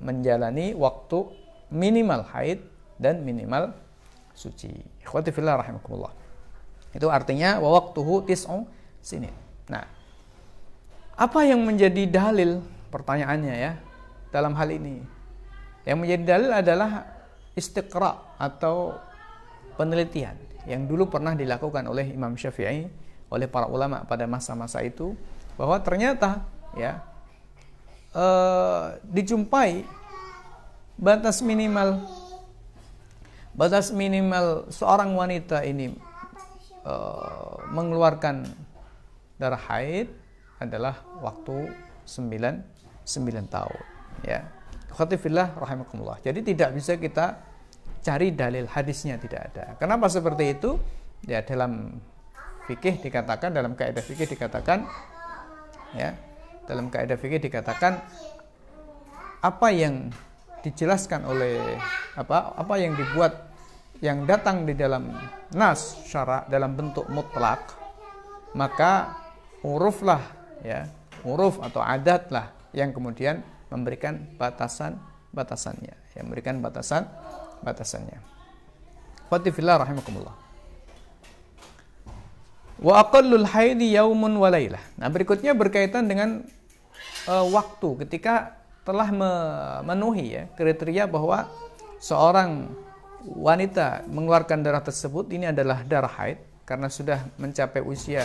[0.00, 1.28] menjalani waktu
[1.68, 2.64] minimal haid
[2.96, 3.76] dan minimal
[4.32, 4.72] suci.
[5.04, 6.12] Ikhwati rahimakumullah.
[6.96, 8.64] Itu artinya wa waqtuhu tis'u
[9.04, 9.28] sini.
[9.70, 9.86] Nah,
[11.14, 12.58] apa yang menjadi dalil
[12.90, 13.72] pertanyaannya ya
[14.34, 14.98] dalam hal ini?
[15.86, 16.90] Yang menjadi dalil adalah
[17.54, 18.98] istiqra atau
[19.78, 20.34] penelitian
[20.68, 22.84] yang dulu pernah dilakukan oleh Imam Syafi'i
[23.30, 25.14] oleh para ulama pada masa-masa itu
[25.54, 26.44] bahwa ternyata
[26.76, 27.00] ya
[28.12, 29.86] uh, dijumpai
[31.00, 32.04] batas minimal
[33.56, 35.96] batas minimal seorang wanita ini
[36.84, 38.44] uh, mengeluarkan
[39.40, 40.12] darah haid
[40.60, 41.72] adalah waktu
[42.04, 43.82] 9 9 tahun
[44.22, 44.44] ya.
[44.90, 46.20] Khatifillah rahimakumullah.
[46.20, 47.40] Jadi tidak bisa kita
[48.04, 49.64] cari dalil hadisnya tidak ada.
[49.80, 50.76] Kenapa seperti itu?
[51.24, 51.96] Ya dalam
[52.68, 54.86] fikih dikatakan dalam kaidah fikih dikatakan
[55.96, 56.14] ya
[56.70, 57.98] dalam kaidah fikih dikatakan
[59.42, 60.12] apa yang
[60.62, 61.58] dijelaskan oleh
[62.14, 63.48] apa apa yang dibuat
[64.04, 65.12] yang datang di dalam
[65.56, 67.74] nas syara dalam bentuk mutlak
[68.54, 69.18] maka
[69.60, 70.22] huruflah
[70.64, 70.88] ya.
[71.20, 74.96] Huruf atau adat lah yang kemudian memberikan batasan
[75.30, 77.06] batasannya yang memberikan batasan
[77.62, 78.18] batasannya.
[79.30, 80.34] Fatifillah rahimakumullah.
[82.80, 86.42] Wa aqallul haidi yaumun wa nah berikutnya berkaitan dengan
[87.28, 88.08] uh, waktu.
[88.08, 91.46] Ketika telah memenuhi ya kriteria bahwa
[92.00, 92.72] seorang
[93.22, 96.40] wanita mengeluarkan darah tersebut ini adalah darah haid.
[96.64, 98.24] Karena sudah mencapai usia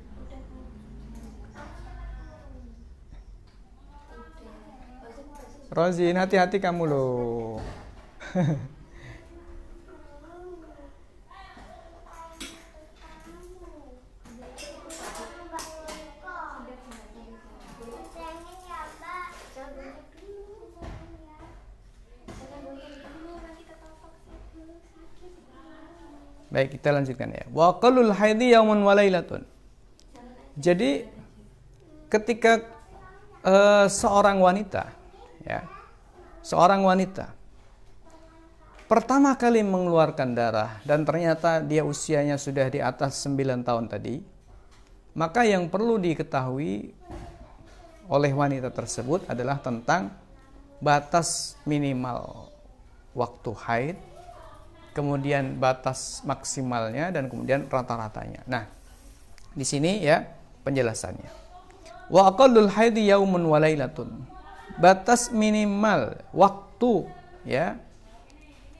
[5.71, 7.63] Rozin, hati-hati kamu loh.
[26.51, 27.47] Baik, kita lanjutkan ya.
[27.47, 29.47] Wa qalul haidi yaumun walailatun.
[30.59, 31.07] Jadi
[32.11, 32.59] ketika
[33.47, 35.00] uh, seorang wanita
[35.43, 35.65] ya,
[36.45, 37.41] seorang wanita
[38.91, 44.19] pertama kali mengeluarkan darah dan ternyata dia usianya sudah di atas 9 tahun tadi,
[45.15, 46.91] maka yang perlu diketahui
[48.11, 50.11] oleh wanita tersebut adalah tentang
[50.83, 52.51] batas minimal
[53.15, 53.97] waktu haid
[54.91, 58.43] kemudian batas maksimalnya dan kemudian rata-ratanya.
[58.43, 58.67] Nah,
[59.55, 60.27] di sini ya
[60.67, 61.31] penjelasannya.
[62.11, 64.19] Wa aqallul haidi yaumun wa lailatun.
[64.81, 67.05] Batas minimal waktu
[67.45, 67.77] ya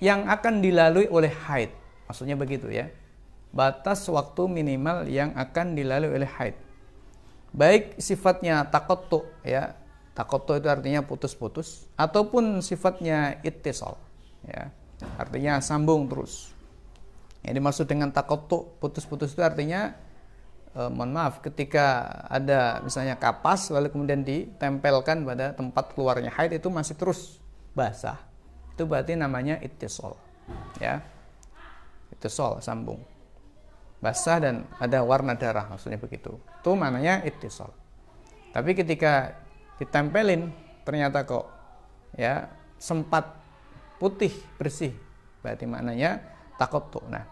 [0.01, 1.69] yang akan dilalui oleh haid.
[2.09, 2.89] Maksudnya begitu ya.
[3.53, 6.57] Batas waktu minimal yang akan dilalui oleh haid.
[7.53, 9.77] Baik sifatnya takottu ya.
[10.17, 13.95] Takottu itu artinya putus-putus ataupun sifatnya ittisal
[14.43, 14.67] ya
[15.17, 16.53] Artinya sambung terus.
[17.41, 19.97] Yang dimaksud dengan takotu putus-putus itu artinya
[20.75, 26.67] eh, mohon maaf ketika ada misalnya kapas lalu kemudian ditempelkan pada tempat keluarnya haid itu
[26.71, 27.39] masih terus
[27.71, 28.19] basah.
[28.75, 30.15] Itu berarti namanya ittisol.
[30.79, 31.03] Ya.
[32.11, 33.03] Ittisol sambung.
[34.01, 36.35] Basah dan ada warna darah maksudnya begitu.
[36.59, 37.69] Itu maknanya ittisol.
[38.51, 39.37] Tapi ketika
[39.79, 40.51] ditempelin
[40.83, 41.49] ternyata kok
[42.17, 42.49] ya
[42.81, 43.37] sempat
[44.01, 44.93] putih bersih
[45.41, 46.21] berarti maknanya
[46.57, 47.25] takut tuh nah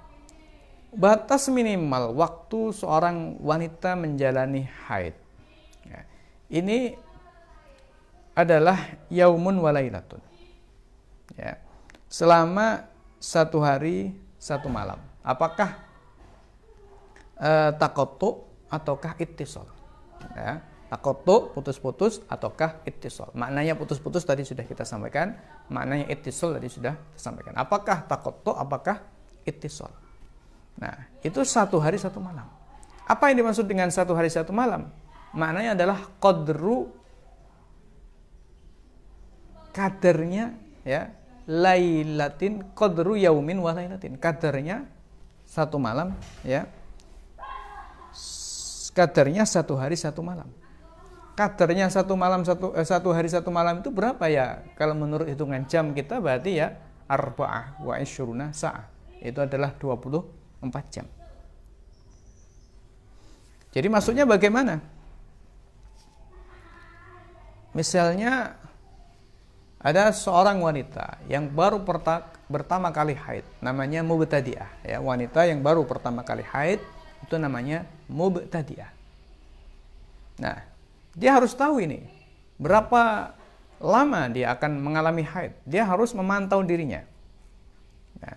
[0.94, 5.14] batas minimal waktu seorang wanita menjalani haid.
[5.86, 6.02] Ya,
[6.50, 6.98] ini
[8.34, 10.22] adalah yaumun walailatun
[11.36, 11.60] ya.
[12.10, 12.90] Selama
[13.22, 14.98] satu hari satu malam.
[15.22, 15.78] Apakah
[17.38, 19.68] uh, takotu ataukah ittisal?
[20.34, 20.64] Ya.
[20.90, 23.30] Takotu putus-putus ataukah ittisal?
[23.38, 25.38] Maknanya putus-putus tadi sudah kita sampaikan.
[25.70, 29.06] Maknanya ittisal tadi sudah disampaikan apakah takotu apakah
[29.46, 29.94] ittisal
[30.80, 32.48] nah itu satu hari satu malam.
[33.10, 34.88] Apa yang dimaksud dengan satu hari satu malam?
[35.34, 36.90] Maknanya adalah qadru
[39.74, 41.14] kadarnya ya
[41.50, 44.16] lailatin qadru yaumin wa lailatin.
[44.18, 44.86] Kadarnya
[45.46, 46.14] satu malam
[46.46, 46.70] ya.
[48.94, 50.50] Kadarnya satu hari satu malam.
[51.34, 54.62] Kadarnya satu malam satu eh, satu hari satu malam itu berapa ya?
[54.78, 56.78] Kalau menurut hitungan jam kita berarti ya
[57.10, 58.86] arba'ah wa isyruna sa'ah.
[59.20, 60.39] Itu adalah 24
[60.92, 61.06] jam
[63.70, 64.82] jadi maksudnya bagaimana
[67.74, 68.58] misalnya
[69.80, 71.80] ada seorang wanita yang baru
[72.52, 74.84] pertama kali haid, namanya mubtadi'ah.
[74.84, 76.84] Ya, wanita yang baru pertama kali haid
[77.24, 78.92] itu namanya mubtadi'ah.
[80.36, 80.60] Nah,
[81.16, 82.04] dia harus tahu ini
[82.60, 83.32] berapa
[83.80, 85.56] lama dia akan mengalami haid.
[85.64, 87.08] Dia harus memantau dirinya.
[88.20, 88.36] Nah,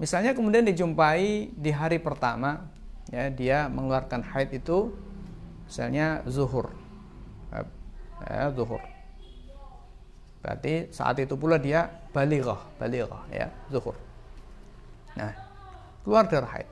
[0.00, 2.66] misalnya kemudian dijumpai di hari pertama,
[3.12, 4.96] ya dia mengeluarkan haid itu
[5.68, 6.72] misalnya zuhur,
[8.24, 8.80] ya, zuhur
[10.40, 13.92] Berarti saat itu pula dia balighah, balighah ya, zuhur.
[15.12, 15.36] Nah,
[16.00, 16.68] keluar darah haid.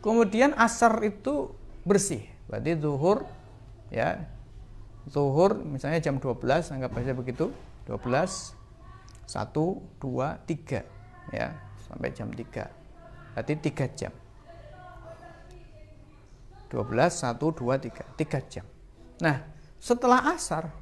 [0.00, 1.52] Kemudian asar itu
[1.84, 2.24] bersih.
[2.48, 3.28] Berarti zuhur
[3.92, 4.24] ya.
[5.04, 7.52] Zuhur misalnya jam 12 anggap saja begitu.
[7.84, 8.56] 12
[9.28, 9.52] 1
[10.00, 10.80] 2 3
[11.32, 11.52] ya,
[11.94, 13.38] sampai jam 3.
[13.38, 14.12] Berarti 3 jam.
[16.66, 17.54] 12 1 2
[17.86, 18.66] 3, 3 jam.
[19.22, 19.46] Nah,
[19.78, 20.74] setelah asar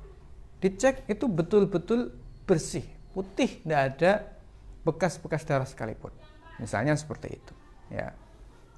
[0.56, 2.16] dicek itu betul-betul
[2.48, 4.12] bersih, putih, tidak ada
[4.88, 6.16] bekas-bekas darah sekalipun.
[6.56, 7.52] Misalnya seperti itu,
[7.92, 8.16] ya.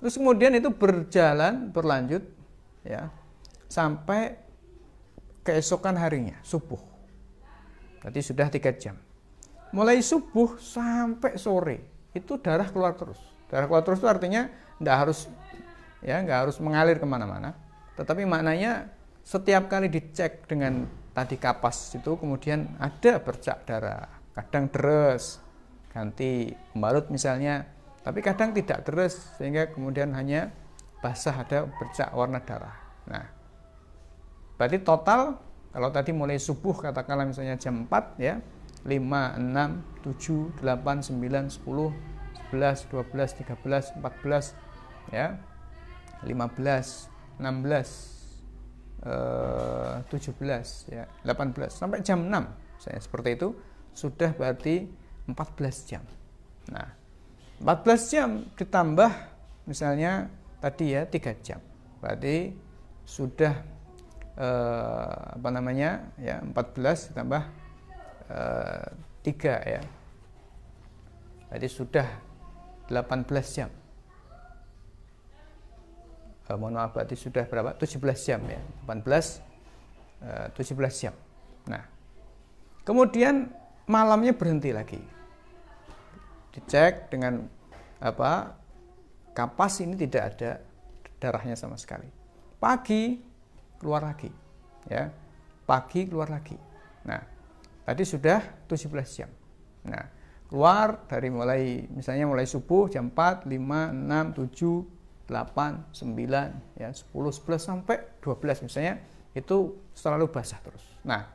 [0.02, 2.26] Terus kemudian itu berjalan, berlanjut,
[2.82, 3.14] ya,
[3.70, 4.34] sampai
[5.46, 6.82] keesokan harinya, subuh.
[8.02, 8.98] Berarti sudah tiga jam.
[9.70, 13.20] Mulai subuh sampai sore itu darah keluar terus.
[13.50, 14.48] Darah keluar terus itu artinya
[14.80, 15.18] tidak harus
[16.00, 17.52] ya nggak harus mengalir ke mana-mana.
[17.98, 18.88] Tetapi maknanya
[19.24, 25.38] setiap kali dicek dengan tadi kapas itu kemudian ada bercak darah kadang deres
[25.94, 27.64] ganti pembalut misalnya
[28.02, 30.50] tapi kadang tidak deres sehingga kemudian hanya
[30.98, 32.74] basah ada bercak warna darah
[33.06, 33.24] nah
[34.58, 35.38] berarti total
[35.70, 38.42] kalau tadi mulai subuh katakanlah misalnya jam 4 ya
[38.84, 41.92] 5, 6, 7, 8, 9, 10,
[42.52, 44.54] 11, 12, 13, 14
[45.12, 45.36] ya.
[46.24, 48.14] 15, 16
[50.08, 51.04] 17 ya.
[51.28, 53.48] 18 sampai jam 6 saya seperti itu.
[53.94, 54.88] Sudah berarti
[55.28, 56.02] 14 jam.
[56.72, 56.88] Nah
[57.60, 59.12] 14 jam ditambah
[59.68, 61.60] misalnya tadi ya 3 jam.
[62.00, 62.56] Berarti
[63.04, 63.54] sudah
[64.40, 67.42] eh, apa namanya ya 14 ditambah
[68.30, 68.86] eh,
[69.24, 69.82] 3 ya.
[71.54, 72.08] Jadi sudah
[72.90, 73.70] 18 jam.
[76.44, 77.72] Uh, mohon maaf berarti sudah berapa?
[77.72, 78.60] 17 jam ya.
[78.84, 79.40] 18
[80.20, 81.14] uh, 17 jam.
[81.64, 81.88] Nah
[82.84, 83.48] kemudian
[83.88, 85.00] malamnya berhenti lagi.
[86.52, 87.48] Dicek dengan
[87.98, 88.60] apa
[89.32, 90.60] kapas ini tidak ada
[91.16, 92.12] darahnya sama sekali.
[92.60, 93.16] Pagi
[93.80, 94.28] keluar lagi
[94.92, 95.08] ya.
[95.64, 96.60] Pagi keluar lagi.
[97.08, 97.33] Nah
[97.84, 99.30] tadi sudah 17 jam
[99.84, 100.08] nah
[100.48, 104.94] keluar dari mulai misalnya mulai subuh jam 4, 5, 6, 7
[105.24, 109.00] 8, 9, ya 10, 11 sampai 12 misalnya
[109.34, 110.84] itu selalu basah terus.
[111.02, 111.26] Nah,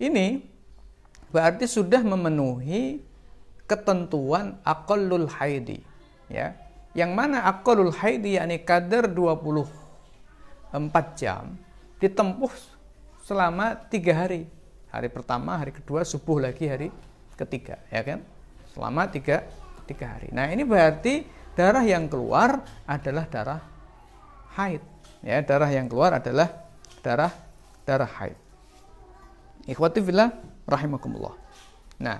[0.00, 0.46] ini
[1.28, 3.02] berarti sudah memenuhi
[3.66, 5.82] ketentuan aqallul haidi
[6.30, 6.56] ya.
[6.96, 10.74] Yang mana aqallul haidi yakni kadar 24
[11.18, 11.54] jam
[11.98, 12.50] ditempuh
[13.22, 14.48] selama tiga hari.
[14.90, 16.90] Hari pertama, hari kedua, subuh lagi hari
[17.38, 18.26] ketiga, ya kan?
[18.74, 19.46] Selama tiga,
[19.86, 20.34] tiga hari.
[20.34, 21.22] Nah ini berarti
[21.54, 22.58] darah yang keluar
[22.90, 23.62] adalah darah
[24.58, 24.82] haid.
[25.22, 26.50] Ya, darah yang keluar adalah
[27.06, 27.30] darah
[27.86, 28.34] darah haid.
[29.70, 30.34] Ikhwati fillah
[30.66, 31.38] rahimakumullah.
[32.02, 32.18] Nah,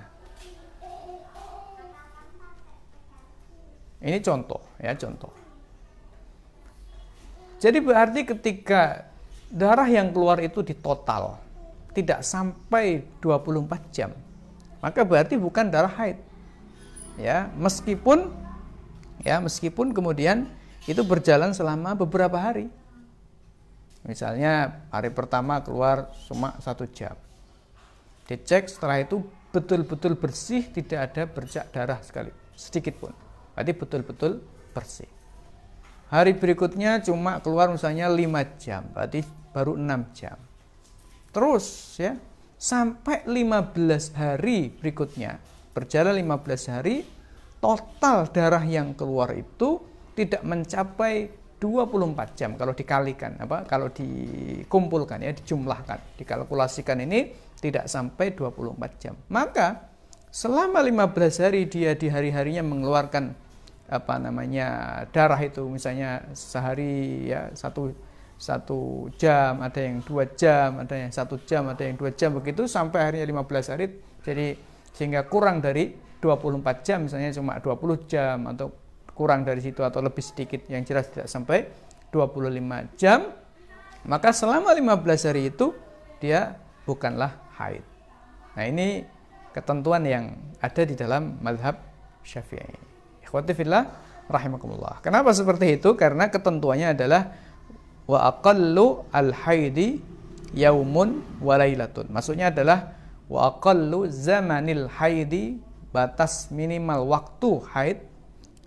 [3.98, 5.32] ini contoh ya, contoh.
[7.58, 9.10] Jadi berarti ketika
[9.50, 11.49] darah yang keluar itu di total
[11.96, 14.10] tidak sampai 24 jam,
[14.78, 16.18] maka berarti bukan darah haid.
[17.18, 18.32] Ya, meskipun
[19.20, 20.48] ya meskipun kemudian
[20.88, 22.72] itu berjalan selama beberapa hari
[24.00, 27.12] misalnya hari pertama keluar cuma satu jam
[28.30, 29.20] dicek setelah itu
[29.50, 33.12] betul-betul bersih, tidak ada bercak darah sekali, sedikit pun.
[33.54, 34.32] Berarti betul-betul
[34.70, 35.10] bersih.
[36.10, 40.38] Hari berikutnya cuma keluar misalnya 5 jam, berarti baru 6 jam.
[41.30, 42.18] Terus ya,
[42.58, 45.38] sampai 15 hari berikutnya,
[45.70, 47.06] berjalan 15 hari,
[47.62, 49.78] total darah yang keluar itu
[50.18, 52.50] tidak mencapai 24 jam.
[52.56, 59.14] Kalau dikalikan apa kalau dikumpulkan ya dijumlahkan dikalkulasikan ini tidak sampai 24 jam.
[59.28, 59.92] Maka
[60.32, 63.36] selama 15 hari dia di hari-harinya mengeluarkan
[63.90, 64.68] apa namanya
[65.12, 67.92] darah itu misalnya sehari ya satu
[68.40, 72.32] satu jam ada yang dua jam ada yang satu jam ada yang dua jam.
[72.32, 73.86] Begitu sampai harinya 15 hari
[74.24, 74.56] jadi
[74.96, 75.92] sehingga kurang dari
[76.24, 78.72] 24 jam misalnya cuma 20 jam atau
[79.12, 81.68] kurang dari situ atau lebih sedikit yang jelas tidak sampai
[82.08, 83.28] 25 jam
[84.08, 85.76] maka selama 15 hari itu
[86.16, 86.56] dia
[86.88, 87.84] bukanlah haid.
[88.56, 89.04] Nah ini
[89.52, 90.24] ketentuan yang
[90.64, 91.76] ada di dalam madhab
[92.24, 92.76] syafi'i.
[93.24, 93.84] Ikhwati fillah
[94.30, 95.04] rahimakumullah.
[95.04, 95.92] Kenapa seperti itu?
[95.98, 97.30] Karena ketentuannya adalah
[98.10, 100.02] wa aqallu al haidi
[100.50, 102.98] yaumun walailatun maksudnya adalah
[103.30, 105.62] wa aqallu zamanil haidi
[105.94, 107.98] batas minimal waktu haid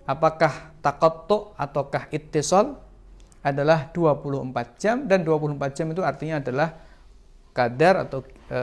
[0.08, 2.80] apakah takottu ataukah ittisal
[3.44, 6.68] adalah 24 jam dan 24 jam itu artinya adalah
[7.52, 8.60] kadar atau e,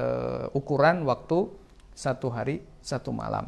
[0.58, 1.50] ukuran waktu
[1.94, 3.46] satu hari satu malam.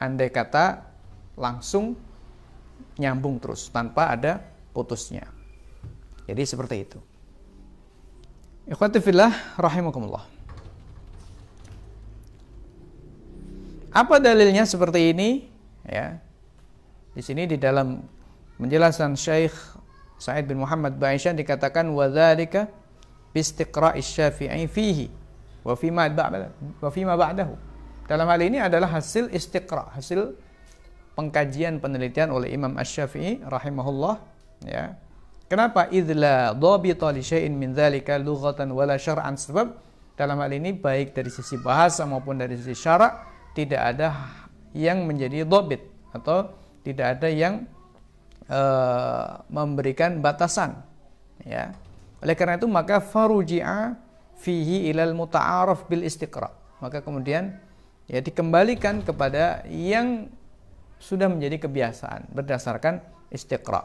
[0.00, 0.88] Andai kata
[1.36, 1.92] langsung
[2.96, 4.40] nyambung terus tanpa ada
[4.72, 5.39] putusnya.
[6.30, 6.98] Jadi seperti itu.
[8.70, 10.22] Ikhwati fillah rahimakumullah.
[13.90, 15.50] Apa dalilnya seperti ini?
[15.82, 16.22] Ya,
[17.10, 18.06] di sini di dalam
[18.54, 19.50] penjelasan Syekh
[20.20, 22.70] Sa'id bin Muhammad Ba'isyan dikatakan wadzalika
[23.34, 25.10] bistiqra'is Syafi'i fihi
[25.66, 27.54] wa fima wa fima ba'dahu.
[28.06, 30.38] Dalam hal ini adalah hasil istiqra, hasil
[31.18, 34.22] pengkajian penelitian oleh Imam Asy-Syafi'i rahimahullah
[34.70, 34.94] ya.
[35.50, 35.90] Kenapa?
[35.90, 39.34] Idla dhabita li syai'in min dzalika lughatan wala syar'an.
[39.34, 39.66] Sebab
[40.14, 43.26] dalam hal ini baik dari sisi bahasa maupun dari sisi syarak
[43.58, 44.14] tidak ada
[44.78, 45.82] yang menjadi dhabit
[46.14, 46.54] atau
[46.86, 47.66] tidak ada yang
[48.46, 50.86] uh, memberikan batasan
[51.42, 51.74] ya.
[52.22, 53.98] Oleh karena itu maka faruji'a
[54.38, 56.46] fihi ilal muta'araf bil istiqra.
[56.78, 57.58] Maka kemudian
[58.06, 60.30] ya dikembalikan kepada yang
[61.02, 63.02] sudah menjadi kebiasaan berdasarkan
[63.34, 63.82] istiqra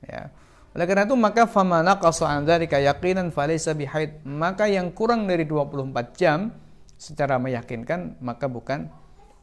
[0.00, 0.32] ya
[0.74, 5.46] oleh karena itu maka famana qasa an dzalika yaqinan falaysa bihaid maka yang kurang dari
[5.46, 6.50] 24 jam
[6.98, 8.90] secara meyakinkan maka bukan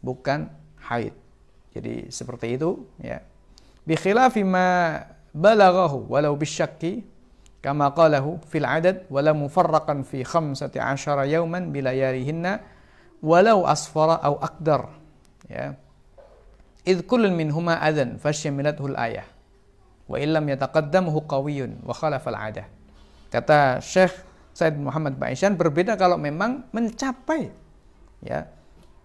[0.04, 0.52] bukan
[0.92, 1.16] haid
[1.72, 3.24] jadi seperti itu ya.
[3.88, 5.00] Bi khilafi ma
[5.32, 7.08] balaghahu walau bisyakki
[7.64, 10.68] kama qalahu fil adad wala mufarraqan fi 15
[11.32, 12.60] yawman bilayalihinna
[13.24, 14.92] walau asfara au akdar
[15.48, 15.80] ya.
[16.84, 19.26] Idh kullun minhuma adhan fasyamilathu al-ayah
[20.12, 22.68] wa illam yataqaddamuhu qawiyyun wa khalafa al-adah.
[23.32, 24.12] Kata Syekh
[24.52, 27.48] Said Muhammad Ba'isyan berbeda kalau memang mencapai
[28.20, 28.52] ya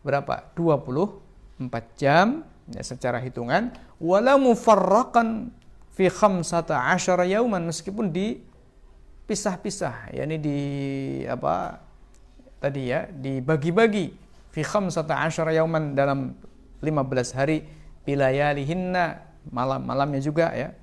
[0.02, 0.50] berapa?
[0.58, 1.62] 24
[1.94, 3.70] jam ya, secara hitungan
[4.02, 5.54] wala mufarraqan
[5.94, 10.58] fi khamsata asyara yauman meskipun dipisah-pisah yakni di
[11.30, 11.80] apa
[12.58, 14.10] tadi ya dibagi-bagi
[14.50, 16.34] fi khamsata asyara yauman dalam
[16.82, 17.62] 15 hari
[18.02, 20.74] bilayalihinna malam-malamnya juga ya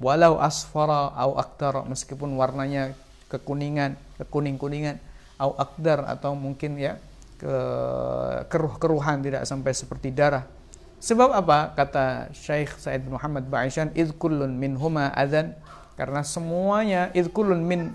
[0.00, 2.96] walau asfara au aktar meskipun warnanya
[3.28, 5.00] kekuningan kekuning-kuningan
[5.40, 7.00] au akdar atau mungkin ya
[7.40, 7.54] ke
[8.46, 10.46] keruh-keruhan tidak sampai seperti darah.
[11.02, 11.74] Sebab apa?
[11.74, 15.58] Kata Syekh Said Muhammad Ba'isyan, id kullun min huma adzan.
[15.98, 17.90] Karena semuanya id kullun min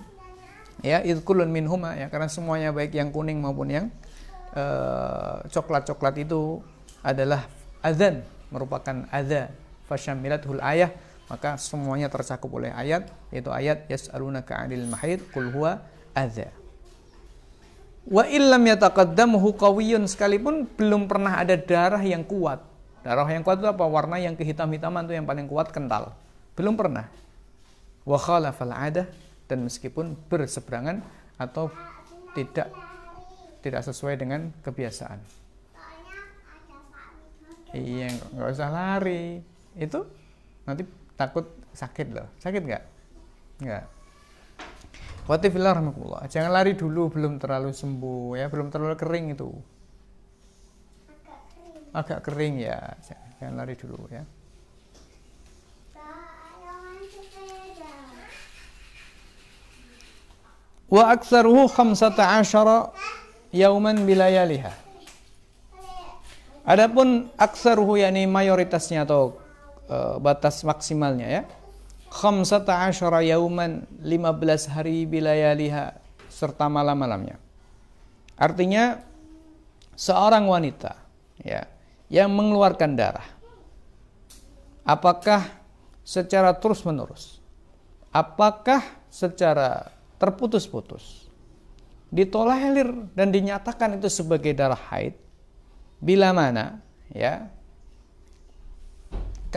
[0.86, 3.86] ya id kullun min huma ya karena semuanya baik yang kuning maupun yang
[4.54, 6.42] eh, coklat-coklat uh, itu
[7.02, 7.50] adalah
[7.82, 8.22] adzan
[8.54, 9.50] merupakan adza
[9.90, 10.94] fasyamilatul ayah
[11.28, 15.84] maka semuanya tercakup oleh ayat yaitu ayat yas'alunaka 'anil mahid qul huwa
[16.16, 16.50] adza
[18.08, 22.64] wa illam yataqaddamuhu qawiyyun sekalipun belum pernah ada darah yang kuat
[23.08, 23.88] Darah yang kuat itu apa?
[23.88, 26.12] Warna yang kehitam-hitaman itu yang paling kuat kental.
[26.60, 27.08] Belum pernah.
[28.04, 29.08] Wa khalafal ada
[29.48, 31.00] dan meskipun berseberangan
[31.40, 31.72] atau
[32.36, 32.68] tidak
[33.64, 35.24] tidak sesuai dengan kebiasaan.
[37.72, 39.40] Iya, nggak usah lari.
[39.80, 40.04] Itu
[40.68, 40.84] nanti
[41.18, 42.30] takut sakit loh.
[42.40, 42.84] Sakit nggak?
[43.66, 43.84] Nggak.
[45.28, 46.24] Rahmatullah.
[46.32, 49.52] Jangan lari dulu belum terlalu sembuh ya, belum terlalu kering itu
[51.98, 52.78] agak kering ya
[53.40, 54.24] jangan lari dulu ya
[60.88, 62.94] wa aktsaruhu khamsata asyara
[63.50, 64.86] yauman bilayaliha
[66.68, 69.40] Adapun aksaruhu yakni mayoritasnya atau
[69.88, 71.44] uh, batas maksimalnya ya.
[72.08, 76.00] Khamsata asyara yauman 15 hari bilayaliha
[76.32, 77.36] serta malam-malamnya.
[78.40, 79.04] Artinya
[79.98, 80.94] seorang wanita
[81.42, 81.66] ya
[82.08, 83.26] yang mengeluarkan darah
[84.86, 85.44] apakah
[86.06, 87.42] secara terus-menerus
[88.14, 88.80] apakah
[89.10, 89.90] secara
[90.22, 91.28] terputus-putus
[92.14, 95.18] ditolerir dan dinyatakan itu sebagai darah haid
[96.00, 96.80] bila mana
[97.12, 97.50] ya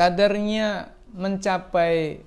[0.01, 2.24] kadarnya mencapai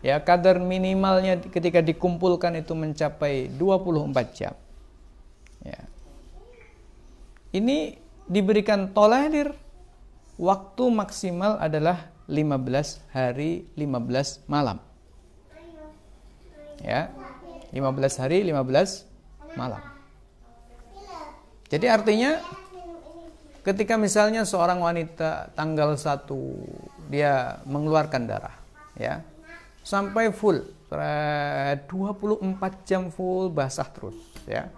[0.00, 4.56] ya kadar minimalnya ketika dikumpulkan itu mencapai 24 jam.
[5.60, 5.84] Ya.
[7.52, 9.52] Ini diberikan tolerir
[10.40, 14.80] waktu maksimal adalah 15 hari 15 malam.
[16.80, 17.12] Ya
[17.68, 19.04] 15 hari 15
[19.60, 19.84] malam.
[21.68, 22.40] Jadi artinya
[23.64, 26.28] ketika misalnya seorang wanita tanggal 1
[27.10, 28.56] dia mengeluarkan darah
[28.96, 29.20] ya.
[29.84, 31.84] Sampai full 24
[32.88, 34.16] jam full basah terus
[34.48, 34.72] ya.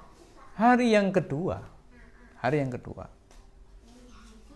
[0.57, 1.77] Hari yang kedua
[2.41, 3.11] hari yang kedua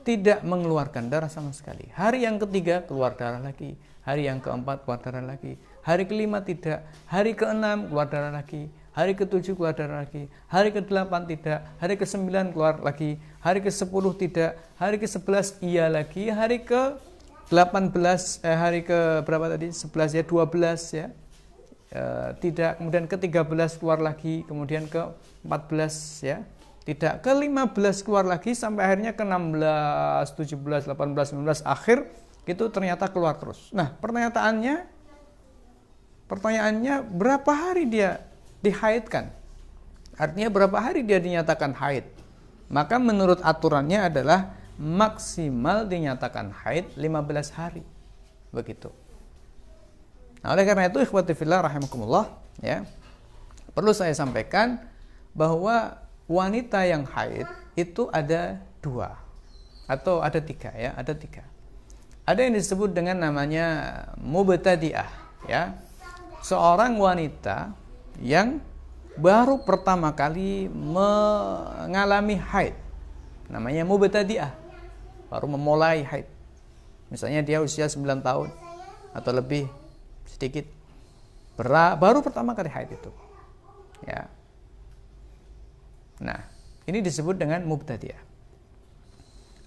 [0.00, 1.92] tidak mengeluarkan darah sama sekali.
[1.92, 6.88] Hari yang ketiga keluar darah lagi, hari yang keempat keluar darah lagi, hari kelima tidak,
[7.04, 12.00] hari keenam keluar darah lagi, hari ketujuh keluar darah lagi, hari ke delapan tidak, hari
[12.00, 16.96] ke sembilan keluar lagi, hari ke sepuluh tidak, hari ke sebelas iya lagi, hari ke
[17.50, 19.74] delapan belas, eh, hari ke berapa tadi?
[19.74, 21.10] Sebelas ya, dua belas ya,
[21.90, 22.02] e,
[22.38, 25.02] tidak, kemudian ke tiga belas keluar lagi, kemudian ke
[25.42, 26.46] empat belas ya,
[26.86, 31.98] tidak ke 15 keluar lagi sampai akhirnya ke 16, 17, 18, 19 akhir
[32.48, 33.70] itu ternyata keluar terus.
[33.70, 34.88] Nah, pertanyaannya
[36.26, 38.24] pertanyaannya berapa hari dia
[38.64, 39.30] dihaidkan?
[40.18, 42.06] Artinya berapa hari dia dinyatakan haid?
[42.70, 47.84] Maka menurut aturannya adalah maksimal dinyatakan haid 15 hari.
[48.48, 48.88] Begitu.
[50.40, 52.32] Nah, oleh karena itu ikhwati fillah rahimakumullah
[52.64, 52.88] ya.
[53.76, 54.80] Perlu saya sampaikan
[55.36, 56.00] bahwa
[56.30, 57.44] wanita yang haid
[57.76, 59.20] itu ada dua
[59.90, 61.42] atau ada tiga ya ada tiga
[62.22, 63.66] ada yang disebut dengan namanya
[64.22, 65.10] mubtadi'ah
[65.50, 65.74] ya
[66.46, 67.74] seorang wanita
[68.22, 68.62] yang
[69.18, 72.78] baru pertama kali mengalami haid
[73.50, 74.54] namanya mubtadi'ah
[75.30, 76.26] baru memulai haid
[77.08, 78.50] misalnya dia usia 9 tahun
[79.14, 79.70] atau lebih
[80.26, 80.66] sedikit
[81.96, 83.10] baru pertama kali haid itu
[84.04, 84.28] ya
[86.20, 86.40] Nah,
[86.84, 88.20] ini disebut dengan mubtadi'ah.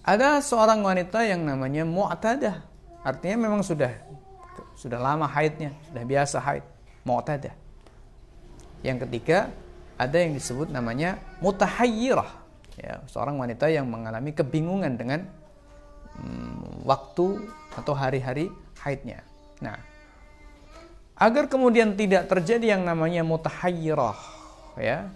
[0.06, 2.62] Ada seorang wanita yang namanya mu'tadah.
[3.02, 3.90] Artinya memang sudah
[4.78, 6.66] sudah lama haidnya, sudah biasa haid,
[7.04, 7.56] mu'tadah.
[8.86, 9.50] Yang ketiga,
[9.98, 12.46] ada yang disebut namanya mutahayyirah.
[12.78, 15.26] Ya, seorang wanita yang mengalami kebingungan dengan
[16.20, 18.54] hmm, waktu atau hari-hari
[18.84, 19.24] haidnya.
[19.64, 19.80] Nah,
[21.16, 24.20] agar kemudian tidak terjadi yang namanya mutahayyirah,
[24.76, 25.08] ya,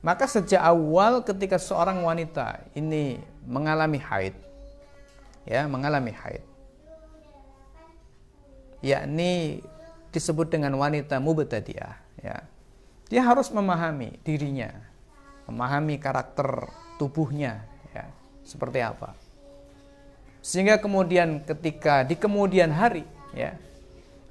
[0.00, 4.32] maka sejak awal ketika seorang wanita ini mengalami haid,
[5.44, 6.44] ya mengalami haid,
[8.80, 9.60] yakni
[10.10, 12.40] disebut dengan wanita mubtadi'ah, ya.
[13.10, 14.70] Dia harus memahami dirinya,
[15.50, 18.06] memahami karakter tubuhnya, ya,
[18.46, 19.18] seperti apa.
[20.40, 23.04] Sehingga kemudian ketika di kemudian hari,
[23.36, 23.56] ya,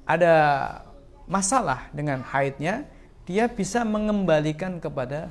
[0.02, 0.34] ada
[1.30, 2.82] masalah dengan haidnya,
[3.30, 5.30] dia bisa mengembalikan kepada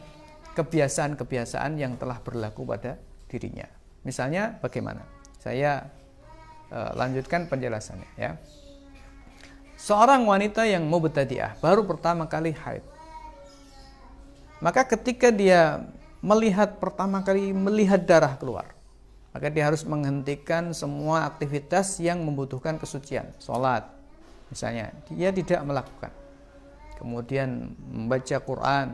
[0.56, 2.96] kebiasaan-kebiasaan yang telah berlaku pada
[3.28, 3.68] dirinya.
[4.08, 5.04] Misalnya bagaimana?
[5.40, 5.84] Saya
[6.72, 8.40] uh, lanjutkan penjelasannya ya.
[9.80, 12.84] Seorang wanita yang mau mubtadi'ah baru pertama kali haid.
[14.60, 15.88] Maka ketika dia
[16.20, 18.68] melihat pertama kali melihat darah keluar,
[19.30, 23.86] maka dia harus menghentikan semua aktivitas yang membutuhkan kesucian, sholat
[24.50, 26.12] misalnya, dia tidak melakukan.
[26.98, 28.88] Kemudian membaca Quran,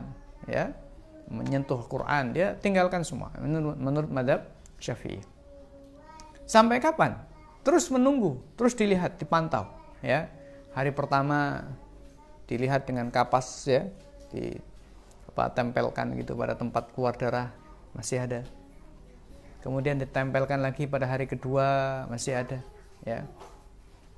[0.46, 0.76] ya,
[1.32, 4.46] menyentuh Quran, dia tinggalkan semua menurut, menurut madhab
[4.78, 5.24] Syafi'i.
[6.46, 7.18] Sampai kapan?
[7.66, 9.66] Terus menunggu, terus dilihat, dipantau,
[10.06, 10.30] ya.
[10.78, 11.66] Hari pertama
[12.46, 13.90] dilihat dengan kapas ya,
[14.30, 14.54] di
[15.34, 17.50] tempelkan gitu pada tempat keluar darah
[17.98, 18.46] masih ada.
[19.66, 22.62] Kemudian ditempelkan lagi pada hari kedua masih ada,
[23.02, 23.26] ya.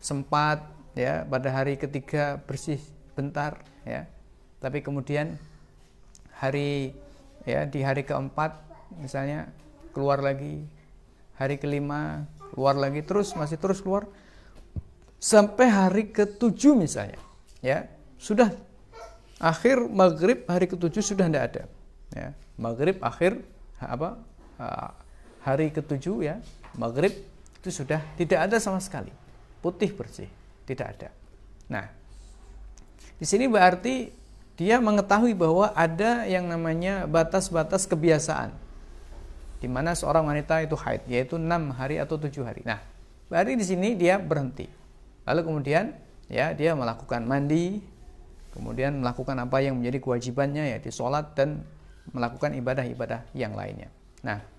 [0.03, 0.59] Sempat
[0.91, 2.83] ya pada hari ketiga bersih
[3.15, 4.11] bentar ya.
[4.59, 5.39] Tapi kemudian
[6.35, 6.91] hari
[7.47, 8.59] ya di hari keempat
[8.99, 9.47] misalnya
[9.95, 10.67] keluar lagi.
[11.39, 14.03] Hari kelima keluar lagi terus masih terus keluar.
[15.15, 17.23] Sampai hari ketujuh misalnya
[17.63, 17.87] ya.
[18.19, 18.51] Sudah.
[19.39, 21.63] Akhir maghrib hari ketujuh sudah tidak ada
[22.11, 22.27] ya.
[22.59, 23.47] Maghrib akhir
[23.79, 24.19] apa
[25.47, 26.35] hari ketujuh ya
[26.75, 27.15] maghrib
[27.63, 29.15] itu sudah tidak ada sama sekali.
[29.63, 30.27] Putih bersih
[30.67, 31.09] tidak ada.
[31.71, 31.87] Nah
[33.15, 34.11] di sini berarti
[34.59, 38.51] dia mengetahui bahwa ada yang namanya batas-batas kebiasaan
[39.57, 42.67] di mana seorang wanita itu haid yaitu enam hari atau tujuh hari.
[42.67, 42.83] Nah
[43.31, 44.67] berarti di sini dia berhenti.
[45.23, 45.95] Lalu kemudian
[46.27, 47.79] ya dia melakukan mandi
[48.51, 51.63] kemudian melakukan apa yang menjadi kewajibannya yaitu sholat dan
[52.11, 53.93] melakukan ibadah-ibadah yang lainnya.
[54.25, 54.57] Nah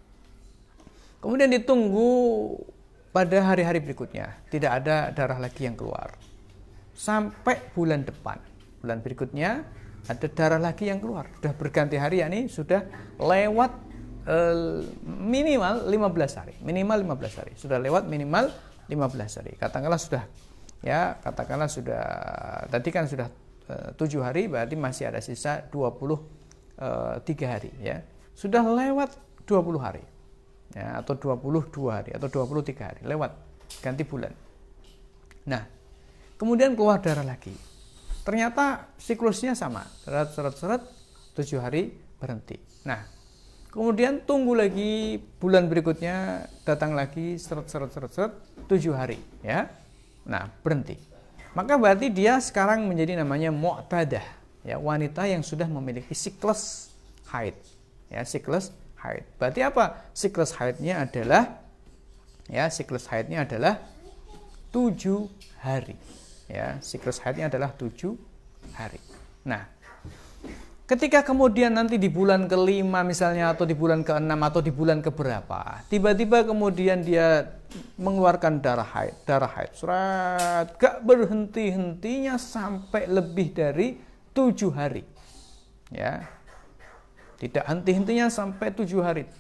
[1.19, 2.55] Kemudian ditunggu
[3.11, 6.15] pada hari-hari berikutnya, tidak ada darah lagi yang keluar.
[6.95, 8.39] Sampai bulan depan,
[8.79, 9.67] bulan berikutnya
[10.07, 11.27] ada darah lagi yang keluar.
[11.43, 12.87] Sudah berganti hari ya ini sudah
[13.19, 13.71] lewat
[14.31, 17.53] eh, minimal 15 hari, minimal 15 hari.
[17.59, 18.55] Sudah lewat minimal
[18.87, 19.53] 15 hari.
[19.59, 20.23] Katakanlah sudah
[20.87, 22.03] ya, katakanlah sudah
[22.71, 23.27] tadi kan sudah
[23.67, 28.07] eh, 7 hari berarti masih ada sisa 23 eh, hari ya.
[28.39, 29.19] Sudah lewat
[29.51, 30.18] 20 hari
[30.79, 33.35] ya, atau 22 hari atau 23 hari lewat
[33.83, 34.31] ganti bulan.
[35.51, 35.67] Nah,
[36.39, 37.53] kemudian keluar darah lagi.
[38.23, 40.83] Ternyata siklusnya sama, seret seret seret
[41.35, 42.61] 7 hari berhenti.
[42.87, 43.03] Nah,
[43.73, 48.33] kemudian tunggu lagi bulan berikutnya datang lagi seret seret seret seret
[48.69, 49.67] 7 hari ya.
[50.29, 51.01] Nah, berhenti.
[51.57, 54.23] Maka berarti dia sekarang menjadi namanya mu'tadah,
[54.63, 56.93] ya, wanita yang sudah memiliki siklus
[57.33, 57.57] haid.
[58.13, 58.69] Ya, siklus
[59.03, 59.25] haid.
[59.39, 60.11] Berarti apa?
[60.15, 61.63] Siklus haidnya adalah
[62.51, 63.79] ya, siklus haidnya adalah
[64.75, 65.31] tujuh
[65.63, 65.97] hari.
[66.49, 68.17] Ya, siklus haidnya adalah tujuh
[68.73, 69.01] hari.
[69.45, 69.69] Nah,
[70.89, 75.85] ketika kemudian nanti di bulan kelima misalnya atau di bulan keenam atau di bulan keberapa,
[75.93, 77.53] tiba-tiba kemudian dia
[78.01, 84.01] mengeluarkan darah haid, darah haid, surat gak berhenti-hentinya sampai lebih dari
[84.33, 85.05] tujuh hari.
[85.93, 86.25] Ya,
[87.39, 89.31] tidak henti-hentinya sampai tujuh hari.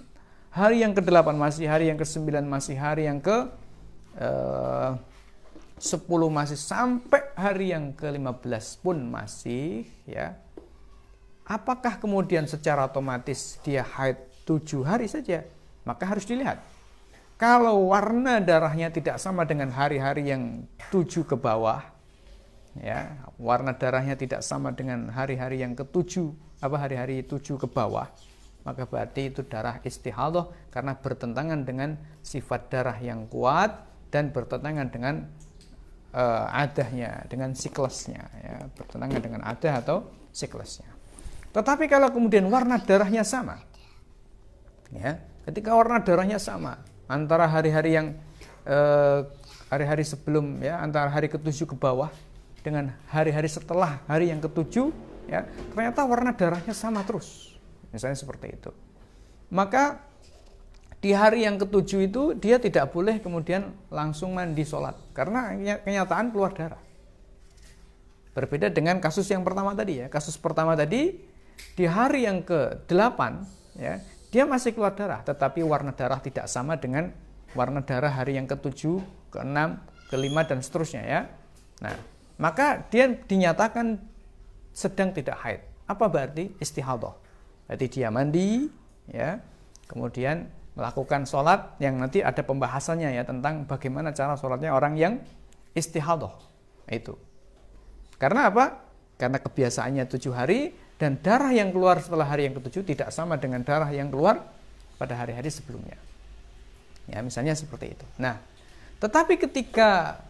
[0.55, 3.51] Hari yang ke-8 masih, hari yang ke-9 masih, hari yang ke
[4.23, 4.97] uh,
[5.77, 9.85] 10 masih, sampai hari yang ke-15 pun masih.
[10.07, 10.39] ya.
[11.43, 15.43] Apakah kemudian secara otomatis dia haid tujuh hari saja?
[15.83, 16.63] Maka harus dilihat.
[17.39, 21.87] Kalau warna darahnya tidak sama dengan hari-hari yang tujuh ke bawah,
[22.79, 26.31] ya warna darahnya tidak sama dengan hari-hari yang ketujuh
[26.63, 28.09] apa hari-hari tujuh ke bawah.
[28.67, 35.25] Maka berarti itu darah istihadah karena bertentangan dengan sifat darah yang kuat dan bertentangan dengan
[36.13, 38.57] uh, adahnya dengan siklusnya ya.
[38.77, 39.99] Bertentangan dengan adah atau
[40.35, 40.91] siklusnya.
[41.55, 43.69] Tetapi kalau kemudian warna darahnya sama
[44.95, 48.17] ya ketika warna darahnya sama antara hari-hari yang
[48.65, 49.21] eh,
[49.69, 52.13] hari-hari uh, sebelum ya antara hari ketujuh ke bawah
[52.63, 54.91] dengan hari-hari setelah hari yang ketujuh
[55.29, 55.45] ya
[55.75, 57.57] ternyata warna darahnya sama terus.
[57.93, 58.71] Misalnya seperti itu.
[59.49, 60.05] Maka
[60.99, 64.99] di hari yang ketujuh itu dia tidak boleh kemudian langsung mandi sholat.
[65.15, 65.55] Karena
[65.85, 66.83] kenyataan keluar darah.
[68.35, 70.07] Berbeda dengan kasus yang pertama tadi ya.
[70.11, 71.17] Kasus pertama tadi
[71.75, 73.21] di hari yang ke-8
[73.79, 73.99] ya
[74.29, 75.25] dia masih keluar darah.
[75.25, 77.15] Tetapi warna darah tidak sama dengan
[77.57, 79.01] warna darah hari yang ke-7,
[79.33, 79.59] ke-6,
[80.13, 81.21] ke-5 dan seterusnya ya.
[81.81, 81.97] Nah,
[82.39, 83.99] maka dia dinyatakan
[84.71, 85.61] sedang tidak haid.
[85.91, 87.19] Apa berarti istihadah?
[87.67, 88.71] Berarti dia mandi,
[89.11, 89.43] ya,
[89.91, 90.47] kemudian
[90.79, 95.19] melakukan sholat yang nanti ada pembahasannya ya tentang bagaimana cara sholatnya orang yang
[95.75, 96.31] istihadah
[96.87, 97.19] itu.
[98.23, 98.87] Karena apa?
[99.19, 103.67] Karena kebiasaannya tujuh hari dan darah yang keluar setelah hari yang ketujuh tidak sama dengan
[103.67, 104.47] darah yang keluar
[104.95, 105.99] pada hari-hari sebelumnya.
[107.11, 108.07] Ya, misalnya seperti itu.
[108.15, 108.39] Nah,
[109.03, 110.23] tetapi ketika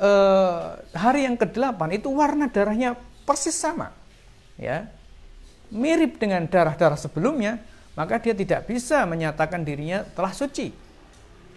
[0.00, 0.64] eh,
[0.96, 2.96] hari yang ke-8 itu warna darahnya
[3.28, 3.92] persis sama
[4.56, 4.88] ya.
[5.70, 7.62] Mirip dengan darah-darah sebelumnya
[7.94, 10.72] maka dia tidak bisa menyatakan dirinya telah suci.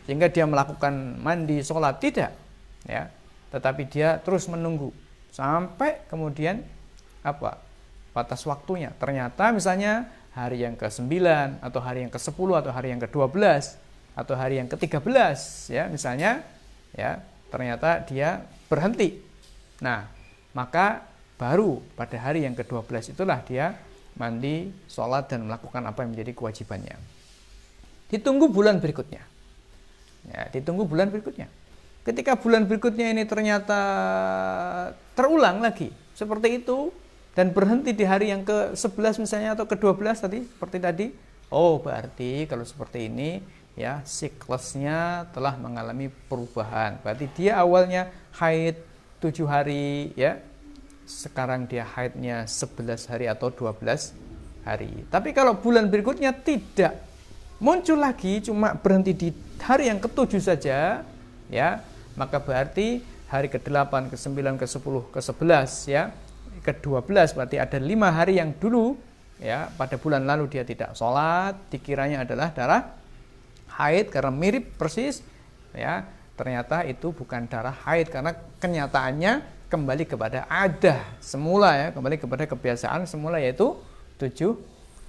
[0.04, 2.36] Sehingga dia melakukan mandi sholat tidak
[2.86, 3.08] ya.
[3.50, 4.92] Tetapi dia terus menunggu
[5.34, 6.62] sampai kemudian
[7.26, 7.58] apa?
[8.14, 8.94] Batas waktunya.
[9.02, 11.10] Ternyata misalnya hari yang ke-9
[11.62, 13.38] atau hari yang ke-10 atau hari yang ke-12
[14.14, 15.38] atau hari yang ke-13
[15.74, 16.46] ya misalnya
[16.94, 17.22] ya
[17.54, 19.22] ternyata dia berhenti
[19.78, 20.10] nah
[20.58, 21.06] maka
[21.38, 23.78] baru pada hari yang ke-12 itulah dia
[24.18, 26.96] mandi, sholat, dan melakukan apa yang menjadi kewajibannya.
[28.14, 29.24] Ditunggu bulan berikutnya.
[30.30, 31.50] Ya, ditunggu bulan berikutnya.
[32.04, 33.80] Ketika bulan berikutnya ini ternyata
[35.16, 36.92] terulang lagi seperti itu
[37.34, 41.06] dan berhenti di hari yang ke-11 misalnya atau ke-12 tadi seperti tadi,
[41.50, 43.40] oh berarti kalau seperti ini
[43.74, 47.02] ya siklusnya telah mengalami perubahan.
[47.02, 48.78] Berarti dia awalnya haid
[49.22, 50.42] 7 hari ya
[51.04, 54.14] sekarang dia haidnya 11 hari atau 12
[54.64, 55.04] hari.
[55.12, 56.96] Tapi kalau bulan berikutnya tidak
[57.60, 59.30] muncul lagi cuma berhenti di
[59.64, 61.08] hari yang ketujuh saja
[61.48, 61.70] ya
[62.20, 63.02] maka berarti
[63.32, 66.04] hari ke-8, ke-9, ke-10, ke-11 ya
[66.62, 69.00] ke-12 berarti ada lima hari yang dulu
[69.40, 73.03] ya pada bulan lalu dia tidak sholat dikiranya adalah darah
[73.80, 75.26] haid karena mirip persis
[75.74, 82.46] ya ternyata itu bukan darah haid karena kenyataannya kembali kepada ada semula ya kembali kepada
[82.46, 83.78] kebiasaan semula yaitu
[84.22, 84.58] tujuh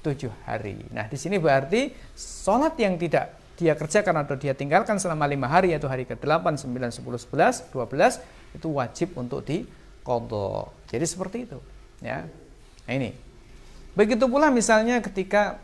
[0.01, 5.31] tujuh hari nah di sini berarti sholat yang tidak dia kerjakan atau dia tinggalkan selama
[5.31, 10.75] lima hari yaitu hari ke-8, 9, 10, 11, 12 itu wajib untuk dikodok.
[10.91, 11.59] Jadi seperti itu.
[12.03, 12.27] Ya,
[12.91, 13.15] nah, ini
[13.95, 15.63] Begitu pula misalnya ketika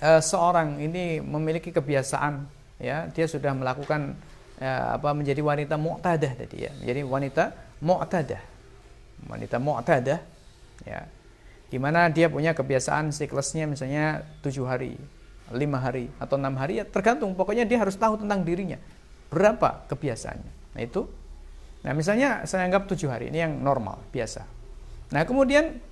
[0.00, 2.46] uh, seorang ini memiliki kebiasaan
[2.80, 4.16] ya, dia sudah melakukan
[4.58, 7.44] uh, apa menjadi wanita mu'tadah tadi ya, menjadi wanita
[7.82, 8.42] mu'tadah.
[9.30, 10.20] Wanita mu'tadah
[10.86, 11.00] ya.
[11.70, 14.94] Di mana dia punya kebiasaan siklusnya misalnya tujuh hari,
[15.50, 17.34] lima hari atau enam hari ya tergantung.
[17.34, 18.78] Pokoknya dia harus tahu tentang dirinya
[19.34, 20.52] berapa kebiasaannya.
[20.78, 21.02] Nah itu.
[21.84, 24.46] Nah misalnya saya anggap tujuh hari ini yang normal biasa.
[25.12, 25.82] Nah kemudian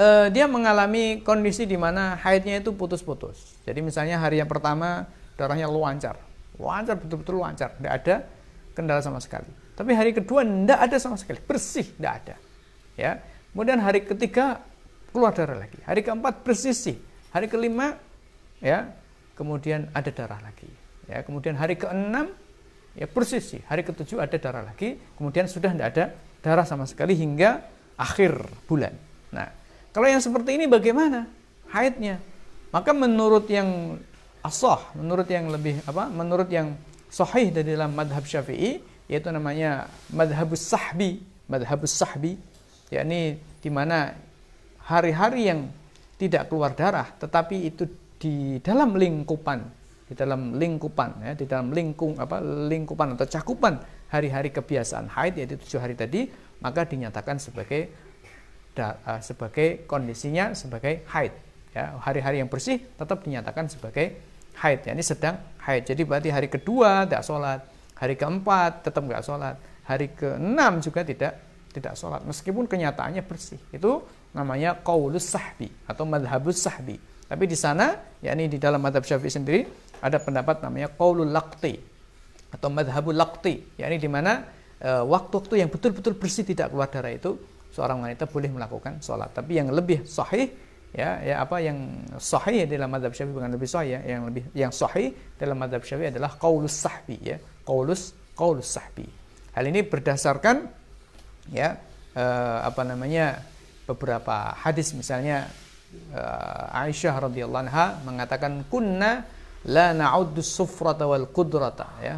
[0.00, 3.60] eh, dia mengalami kondisi di mana haidnya itu putus-putus.
[3.68, 5.04] Jadi misalnya hari yang pertama
[5.36, 6.16] darahnya lancar,
[6.56, 8.16] lancar betul-betul lancar, tidak ada
[8.72, 9.48] kendala sama sekali.
[9.76, 12.34] Tapi hari kedua tidak ada sama sekali, bersih, tidak ada.
[12.96, 13.12] Ya.
[13.52, 14.62] Kemudian hari ketiga
[15.10, 15.80] keluar darah lagi.
[15.82, 16.96] Hari keempat bersih sih.
[17.34, 17.98] Hari kelima
[18.62, 18.92] ya,
[19.34, 20.68] kemudian ada darah lagi.
[21.10, 22.30] Ya, kemudian hari keenam
[22.94, 23.60] ya bersih sih.
[23.66, 26.04] Hari ketujuh ada darah lagi, kemudian sudah tidak ada
[26.44, 27.64] darah sama sekali hingga
[27.98, 28.36] akhir
[28.70, 28.94] bulan.
[29.34, 29.59] Nah,
[29.90, 31.26] kalau yang seperti ini bagaimana
[31.74, 32.22] haidnya?
[32.70, 33.98] Maka menurut yang
[34.46, 36.06] asah, menurut yang lebih apa?
[36.06, 36.78] Menurut yang
[37.10, 38.78] sahih dari dalam madhab syafi'i,
[39.10, 41.18] yaitu namanya madhabus sahbi,
[41.50, 42.38] madhabus sahbi,
[42.94, 44.14] yakni di mana
[44.86, 45.66] hari-hari yang
[46.14, 47.90] tidak keluar darah, tetapi itu
[48.22, 49.58] di dalam lingkupan,
[50.06, 55.58] di dalam lingkupan, ya, di dalam lingkung apa lingkupan atau cakupan hari-hari kebiasaan haid yaitu
[55.58, 56.30] tujuh hari tadi,
[56.62, 57.90] maka dinyatakan sebagai
[59.20, 61.34] sebagai kondisinya sebagai haid.
[61.70, 64.18] Ya, hari-hari yang bersih tetap dinyatakan sebagai
[64.58, 64.86] haid.
[64.86, 65.86] Ya, ini sedang haid.
[65.86, 67.60] Jadi berarti hari kedua tidak sholat,
[67.94, 69.56] hari keempat tetap nggak sholat,
[69.86, 71.38] hari keenam juga tidak
[71.70, 73.60] tidak sholat meskipun kenyataannya bersih.
[73.70, 74.02] Itu
[74.34, 76.98] namanya qaulus sahbi atau madhabus sahbi.
[77.30, 79.60] Tapi di sana, yakni di dalam madhab syafi'i sendiri
[80.02, 81.78] ada pendapat namanya qaulul laqti
[82.50, 84.42] atau madhabul laqti, yakni di mana
[84.82, 87.38] uh, waktu-waktu yang betul-betul bersih tidak keluar darah itu
[87.70, 89.30] seorang wanita boleh melakukan sholat.
[89.34, 90.50] Tapi yang lebih sahih
[90.90, 94.72] ya ya apa yang sahih dalam madhab syafi'i bukan lebih sahih ya yang lebih yang
[94.74, 99.06] sahih dalam madhab syafi'i adalah qaulus sahbi ya qaulus qaulus sahbi
[99.54, 100.66] hal ini berdasarkan
[101.54, 101.78] ya
[102.14, 103.42] eh, apa namanya
[103.90, 104.94] beberapa hadis.
[104.94, 105.50] Misalnya
[106.14, 109.26] eh, Aisyah radhiyallahu anha mengatakan kunna
[109.66, 112.16] la na'uddu sufrata wal qudrata ya.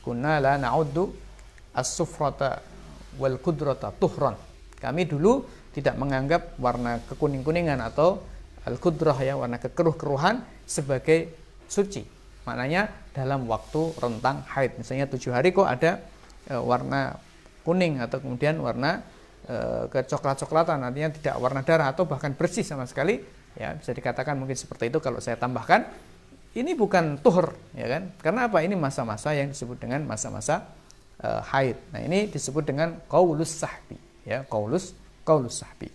[0.00, 1.10] Kunna la na'uddu
[1.76, 2.62] as-sufrata
[3.16, 4.36] wal kudrata tuhran.
[4.76, 8.20] Kami dulu tidak menganggap warna kekuning-kuningan atau
[8.64, 11.32] al kudrah ya warna kekeruh-keruhan sebagai
[11.68, 12.02] suci.
[12.46, 14.78] Maknanya dalam waktu rentang haid.
[14.78, 15.98] Misalnya tujuh hari kok ada
[16.46, 17.18] e, warna
[17.66, 19.02] kuning atau kemudian warna
[19.42, 23.18] e, kecoklat-coklatan artinya tidak warna darah atau bahkan bersih sama sekali
[23.58, 25.88] ya bisa dikatakan mungkin seperti itu kalau saya tambahkan
[26.56, 30.70] ini bukan tuhur ya kan karena apa ini masa-masa yang disebut dengan masa-masa
[31.22, 31.76] uh, haid.
[31.92, 33.96] Nah, ini disebut dengan qaulus sahbi,
[34.26, 35.88] ya, qaulus qaulus sahbi.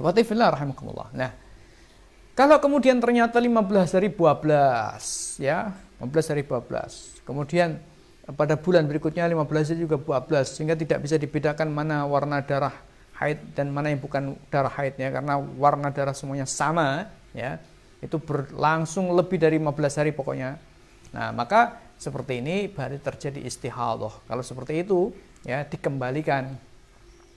[0.00, 1.12] Watifillah rahimakumullah.
[1.12, 1.30] Nah,
[2.32, 5.68] kalau kemudian ternyata 15 dari 12, ya,
[6.00, 7.22] 15 dari 12.
[7.28, 7.76] Kemudian
[8.30, 12.72] pada bulan berikutnya 15 juga 12 sehingga tidak bisa dibedakan mana warna darah
[13.18, 17.58] haid dan mana yang bukan darah haidnya karena warna darah semuanya sama ya
[17.98, 20.54] itu berlangsung lebih dari 15 hari pokoknya
[21.10, 24.26] nah maka seperti ini berarti terjadi istihadah.
[24.26, 25.14] Kalau seperti itu
[25.46, 26.58] ya dikembalikan.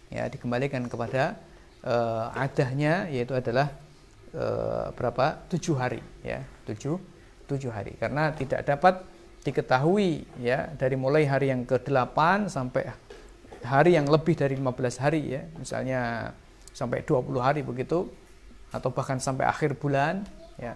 [0.10, 1.38] Ya dikembalikan kepada
[1.86, 3.70] uh, adahnya yaitu adalah
[4.34, 5.46] uh, berapa?
[5.54, 6.42] Tujuh hari ya.
[6.66, 6.98] Tujuh
[7.46, 7.94] tujuh hari.
[8.02, 9.06] Karena tidak dapat
[9.46, 12.90] diketahui ya dari mulai hari yang ke-8 sampai
[13.62, 15.46] hari yang lebih dari 15 hari ya.
[15.62, 16.34] Misalnya
[16.74, 18.10] sampai 20 hari begitu
[18.74, 20.26] atau bahkan sampai akhir bulan
[20.58, 20.74] ya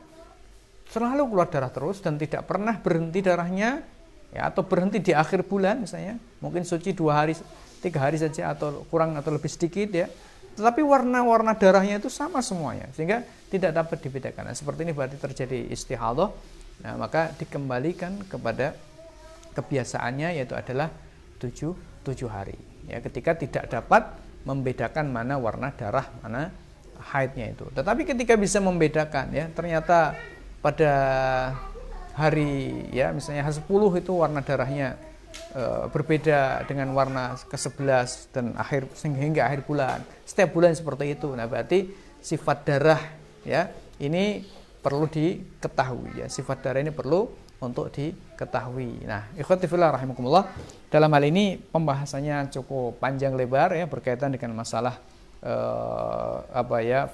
[0.90, 3.86] selalu keluar darah terus dan tidak pernah berhenti darahnya
[4.34, 7.34] ya atau berhenti di akhir bulan misalnya mungkin suci dua hari
[7.80, 10.08] tiga hari saja atau kurang atau lebih sedikit ya.
[10.60, 14.52] Tetapi warna-warna darahnya itu sama semuanya sehingga tidak dapat dibedakan.
[14.52, 18.72] Nah, seperti ini berarti terjadi istihadah nah maka dikembalikan kepada
[19.52, 20.88] kebiasaannya yaitu adalah
[21.44, 21.76] tujuh,
[22.08, 22.56] tujuh hari
[22.88, 24.16] ya ketika tidak dapat
[24.48, 26.48] membedakan mana warna darah mana
[27.12, 27.68] haidnya itu.
[27.76, 30.16] Tetapi ketika bisa membedakan ya ternyata
[30.60, 30.94] pada
[32.20, 35.00] hari ya misalnya hari 10 itu warna darahnya
[35.56, 40.04] e, berbeda dengan warna ke-11 dan akhir hingga akhir bulan.
[40.28, 41.32] Setiap bulan seperti itu.
[41.32, 41.88] Nah, berarti
[42.20, 43.02] sifat darah
[43.48, 43.72] ya
[44.04, 44.44] ini
[44.84, 46.28] perlu diketahui ya.
[46.28, 47.32] Sifat darah ini perlu
[47.64, 49.08] untuk diketahui.
[49.08, 50.52] Nah, ikhwati fillah rahimakumullah.
[50.92, 55.00] Dalam hal ini pembahasannya cukup panjang lebar ya berkaitan dengan masalah
[55.44, 57.08] eh, apa ya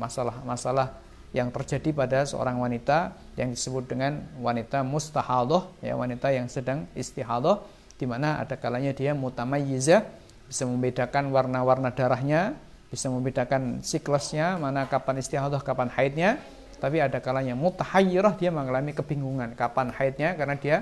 [0.00, 6.88] masalah-masalah yang terjadi pada seorang wanita yang disebut dengan wanita mustahadah ya wanita yang sedang
[6.96, 7.60] istihadah
[8.00, 10.06] di mana ada kalanya dia mutamayyizah
[10.48, 12.56] bisa membedakan warna-warna darahnya
[12.88, 16.40] bisa membedakan siklusnya mana kapan istihadah kapan haidnya
[16.80, 20.76] tapi ada kalanya mutahayyirah dia mengalami kebingungan kapan haidnya karena dia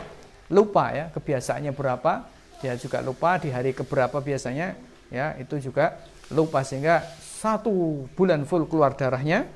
[0.47, 2.28] lupa ya kebiasaannya berapa
[2.62, 4.78] dia juga lupa di hari keberapa biasanya
[5.11, 5.99] ya itu juga
[6.30, 9.51] lupa sehingga satu bulan full keluar darahnya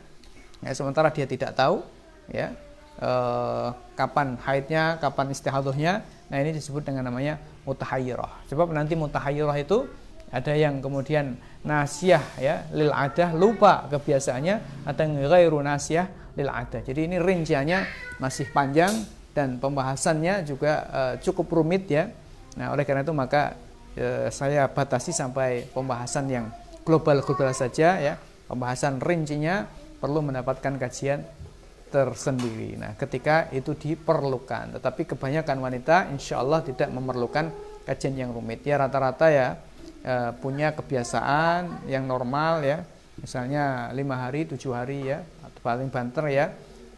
[0.65, 1.83] ya, sementara dia tidak tahu
[2.31, 2.55] ya
[3.01, 5.93] eh, kapan haidnya kapan istihadahnya
[6.31, 8.49] nah ini disebut dengan namanya mutahayyirah.
[8.49, 9.87] Sebab nanti mutahayyirah itu
[10.31, 11.35] ada yang kemudian
[11.67, 16.07] nasiah ya lil adah lupa kebiasaannya yang ghairu nasiah
[16.39, 16.81] lil adah.
[16.87, 17.85] Jadi ini rinciannya
[18.23, 18.95] masih panjang
[19.35, 22.09] dan pembahasannya juga uh, cukup rumit ya.
[22.55, 23.59] Nah oleh karena itu maka
[23.99, 26.47] uh, saya batasi sampai pembahasan yang
[26.87, 28.15] global-global saja ya
[28.47, 29.67] pembahasan rincinya
[30.01, 31.23] perlu mendapatkan kajian
[31.93, 32.79] tersendiri.
[32.79, 37.51] Nah, ketika itu diperlukan, tetapi kebanyakan wanita insya Allah tidak memerlukan
[37.85, 38.63] kajian yang rumit.
[38.63, 39.59] Ya rata-rata ya
[40.01, 42.87] e, punya kebiasaan yang normal ya,
[43.19, 46.47] misalnya lima hari, tujuh hari ya, atau paling banter ya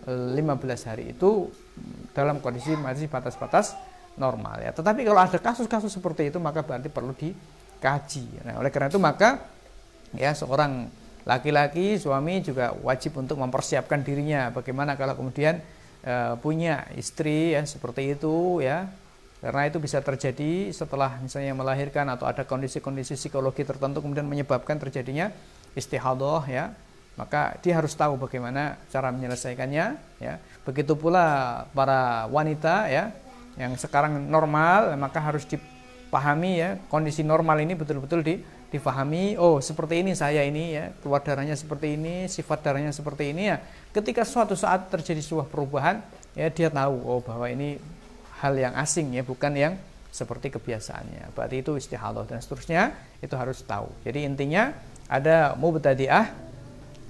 [0.06, 1.46] lima belas hari itu
[2.10, 3.72] dalam kondisi masih batas-batas
[4.20, 4.76] normal ya.
[4.76, 8.44] Tetapi kalau ada kasus-kasus seperti itu maka berarti perlu dikaji.
[8.44, 9.40] Nah, oleh karena itu maka
[10.12, 14.50] ya seorang laki-laki suami juga wajib untuk mempersiapkan dirinya.
[14.50, 15.62] Bagaimana kalau kemudian
[16.02, 18.90] e, punya istri ya seperti itu ya?
[19.42, 25.34] Karena itu bisa terjadi setelah misalnya melahirkan atau ada kondisi-kondisi psikologi tertentu kemudian menyebabkan terjadinya
[25.74, 26.64] istihadah ya?
[27.12, 29.86] Maka dia harus tahu bagaimana cara menyelesaikannya
[30.22, 30.34] ya?
[30.64, 33.14] Begitu pula para wanita ya?
[33.58, 36.70] Yang sekarang normal maka harus dipahami ya?
[36.88, 38.34] Kondisi normal ini betul-betul di
[38.72, 40.90] difahami oh seperti ini saya ini ya.
[41.04, 43.60] Keluar darahnya seperti ini sifat darahnya seperti ini ya.
[43.92, 46.00] Ketika suatu saat terjadi sebuah perubahan
[46.32, 47.76] ya dia tahu oh bahwa ini
[48.40, 49.74] hal yang asing ya bukan yang
[50.08, 51.36] seperti kebiasaannya.
[51.36, 53.92] Berarti itu istihadah dan seterusnya itu harus tahu.
[54.08, 54.72] Jadi intinya
[55.06, 56.32] ada mubtadi'ah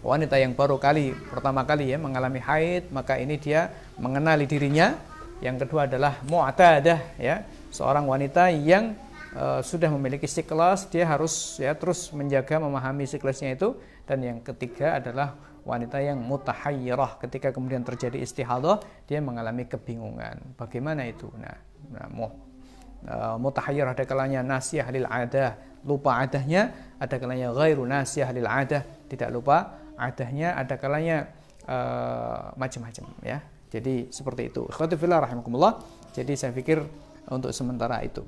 [0.03, 4.99] wanita yang baru kali pertama kali ya mengalami haid maka ini dia mengenali dirinya.
[5.43, 7.47] Yang kedua adalah mu'tadah ya.
[7.71, 8.95] Seorang wanita yang
[9.37, 13.77] uh, sudah memiliki siklus, dia harus ya terus menjaga memahami siklusnya itu.
[14.03, 20.59] Dan yang ketiga adalah wanita yang mutahayyirah ketika kemudian terjadi istihadah dia mengalami kebingungan.
[20.59, 21.31] Bagaimana itu?
[21.39, 21.55] Nah,
[21.91, 25.55] nah uh, mutahayyirah ada kalanya nasiyah lil adah,
[25.87, 31.31] lupa adahnya, ada kalanya ghairu nasiyah lil adah, tidak lupa adahnya, ada kalanya
[31.67, 33.39] uh, macam-macam ya.
[33.73, 34.69] Jadi seperti itu.
[34.69, 35.81] Ikhwati fillah rahimakumullah.
[36.13, 36.85] Jadi saya pikir
[37.33, 38.21] untuk sementara itu.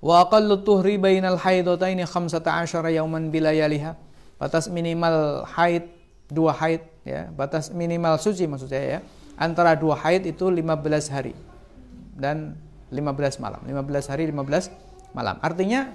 [0.00, 2.42] Wa aqallu tuhri bainal haidataini 15
[2.92, 3.96] yauman bilayaliha.
[4.36, 5.88] Batas minimal haid
[6.28, 9.00] dua haid ya, batas minimal suci maksud saya ya.
[9.36, 11.36] Antara dua haid itu 15 hari
[12.16, 12.56] dan
[12.88, 13.60] 15 malam.
[13.64, 14.72] 15 hari 15
[15.12, 15.36] malam.
[15.40, 15.92] Artinya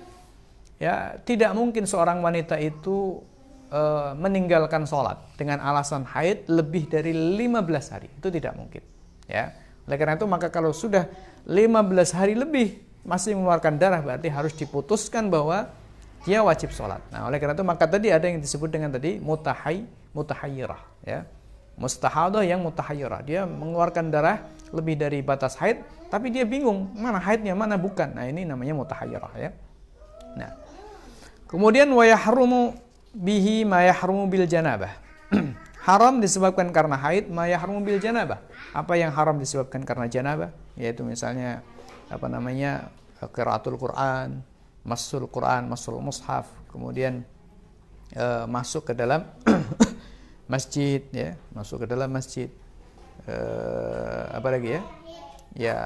[0.81, 3.21] ya tidak mungkin seorang wanita itu
[3.69, 3.81] e,
[4.17, 8.09] meninggalkan sholat dengan alasan haid lebih dari 15 hari.
[8.13, 8.81] Itu tidak mungkin.
[9.25, 9.57] Ya.
[9.89, 11.09] Oleh karena itu maka kalau sudah
[11.49, 15.69] 15 hari lebih masih mengeluarkan darah berarti harus diputuskan bahwa
[16.21, 17.01] dia wajib sholat.
[17.09, 21.25] Nah, oleh karena itu maka tadi ada yang disebut dengan tadi mutahai mutahayyirah ya.
[21.81, 23.21] Mustahadah yang mutahayyirah.
[23.25, 25.81] Dia mengeluarkan darah lebih dari batas haid
[26.13, 28.13] tapi dia bingung mana haidnya mana bukan.
[28.13, 29.49] Nah, ini namanya mutahayyirah ya.
[30.37, 30.51] Nah.
[31.49, 32.77] Kemudian wa yahrumu
[33.11, 34.93] bihi ma yahrumu bil janabah.
[35.87, 38.39] haram disebabkan karena haid, ma yahrumu bil janabah.
[38.71, 40.49] Apa yang haram disebabkan karena janabah?
[40.77, 41.65] Yaitu misalnya
[42.11, 42.91] apa namanya
[43.23, 44.43] qiraatul Quran,
[44.83, 47.23] masul Quran, masul mushaf, kemudian
[48.11, 49.23] e, masuk ke dalam
[50.53, 52.51] masjid ya, masuk ke dalam masjid.
[53.23, 53.35] E,
[54.35, 54.81] apa lagi ya?
[55.55, 55.77] Ya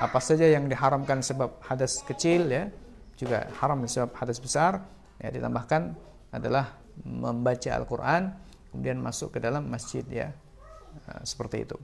[0.00, 2.72] apa saja yang diharamkan sebab hadas kecil ya,
[3.20, 4.80] juga haram sebab hadas besar
[5.20, 5.94] ya ditambahkan
[6.32, 8.34] adalah membaca Al-Qur'an
[8.72, 10.32] kemudian masuk ke dalam masjid ya.
[11.24, 11.76] Seperti itu.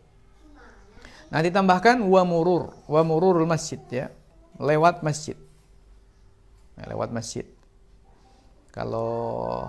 [1.29, 4.07] Nah ditambahkan wa murur, wa mururul masjid ya,
[4.57, 5.37] lewat masjid.
[6.79, 7.45] Nah, lewat masjid.
[8.73, 9.67] Kalau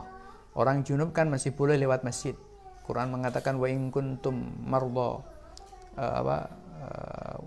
[0.54, 2.38] orang junub kan masih boleh lewat masjid.
[2.86, 5.22] Quran mengatakan wa in kuntum uh,
[5.98, 6.38] apa
[6.82, 7.38] uh,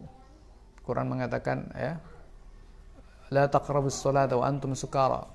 [0.86, 1.98] Quran mengatakan ya
[3.34, 5.26] la taqrabus salata wa antum sukara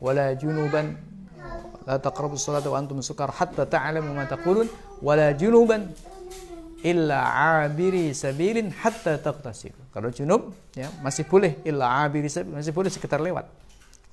[0.00, 0.96] wala junuban
[1.84, 4.64] la taqrabus salata wa antum sukara hatta ta'lamu ma taqulun
[5.04, 5.92] wala junuban
[6.86, 7.20] illa
[7.64, 9.90] abiri sabilin hatta taqtasilu.
[9.90, 13.50] Kalau junub ya masih boleh illa abiri sabilin masih boleh sekitar lewat.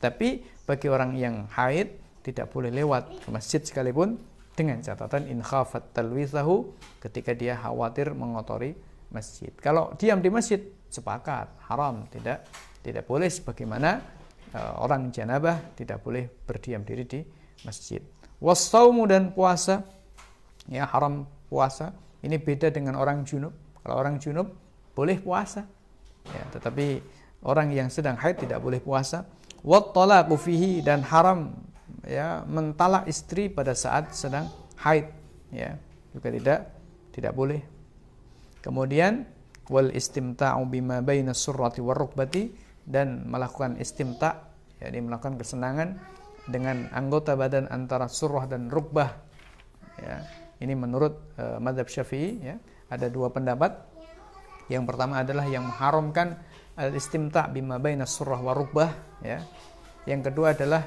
[0.02, 1.94] Tapi bagi orang yang haid
[2.26, 4.18] tidak boleh lewat ke masjid sekalipun
[4.58, 8.74] dengan catatan in khafat talwithahu ketika dia khawatir mengotori
[9.14, 9.54] masjid.
[9.62, 10.58] Kalau diam di masjid
[10.90, 12.48] sepakat haram tidak
[12.82, 14.02] tidak boleh sebagaimana
[14.56, 17.22] uh, orang janabah tidak boleh berdiam diri di
[17.68, 18.02] masjid.
[18.42, 19.86] Wasaumu dan puasa
[20.66, 21.94] ya haram puasa
[22.26, 23.54] ini beda dengan orang junub.
[23.86, 24.50] Kalau orang junub
[24.98, 25.70] boleh puasa.
[26.26, 27.06] Ya, tetapi
[27.46, 29.30] orang yang sedang haid tidak boleh puasa.
[29.62, 29.94] Wat
[30.42, 31.54] fihi dan haram
[32.06, 34.46] ya mentalak istri pada saat sedang
[34.82, 35.10] haid
[35.50, 35.74] ya
[36.14, 36.60] juga tidak
[37.12, 37.62] tidak boleh
[38.62, 39.26] kemudian
[39.74, 42.54] wal istimta'u bima baina surrati war rukbati
[42.86, 45.98] dan melakukan istimta yakni melakukan kesenangan
[46.46, 49.18] dengan anggota badan antara surah dan rukbah
[49.98, 50.22] ya
[50.62, 52.56] ini menurut uh, madhab syafi'i ya
[52.92, 53.76] ada dua pendapat
[54.72, 56.42] yang pertama adalah yang mengharamkan
[56.76, 58.92] al istimta bima baina surah rukbah
[59.22, 59.40] ya
[60.06, 60.86] yang kedua adalah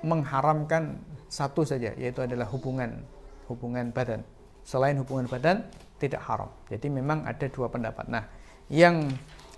[0.00, 0.96] mengharamkan
[1.28, 3.04] satu saja yaitu adalah hubungan
[3.50, 4.24] hubungan badan.
[4.64, 5.66] Selain hubungan badan
[6.00, 6.48] tidak haram.
[6.70, 8.06] Jadi memang ada dua pendapat.
[8.08, 8.24] Nah,
[8.72, 9.10] yang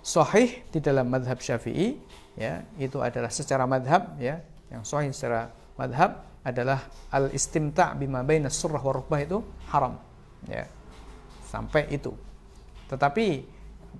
[0.03, 1.95] sahih di dalam madhab Syafi'i
[2.35, 8.51] ya itu adalah secara madhab ya yang sahih secara madhab adalah al istimta' bima baina
[8.51, 9.39] surah wa rukbah itu
[9.71, 9.95] haram.
[10.47, 10.67] Ya.
[11.47, 12.11] Sampai itu.
[12.91, 13.47] Tetapi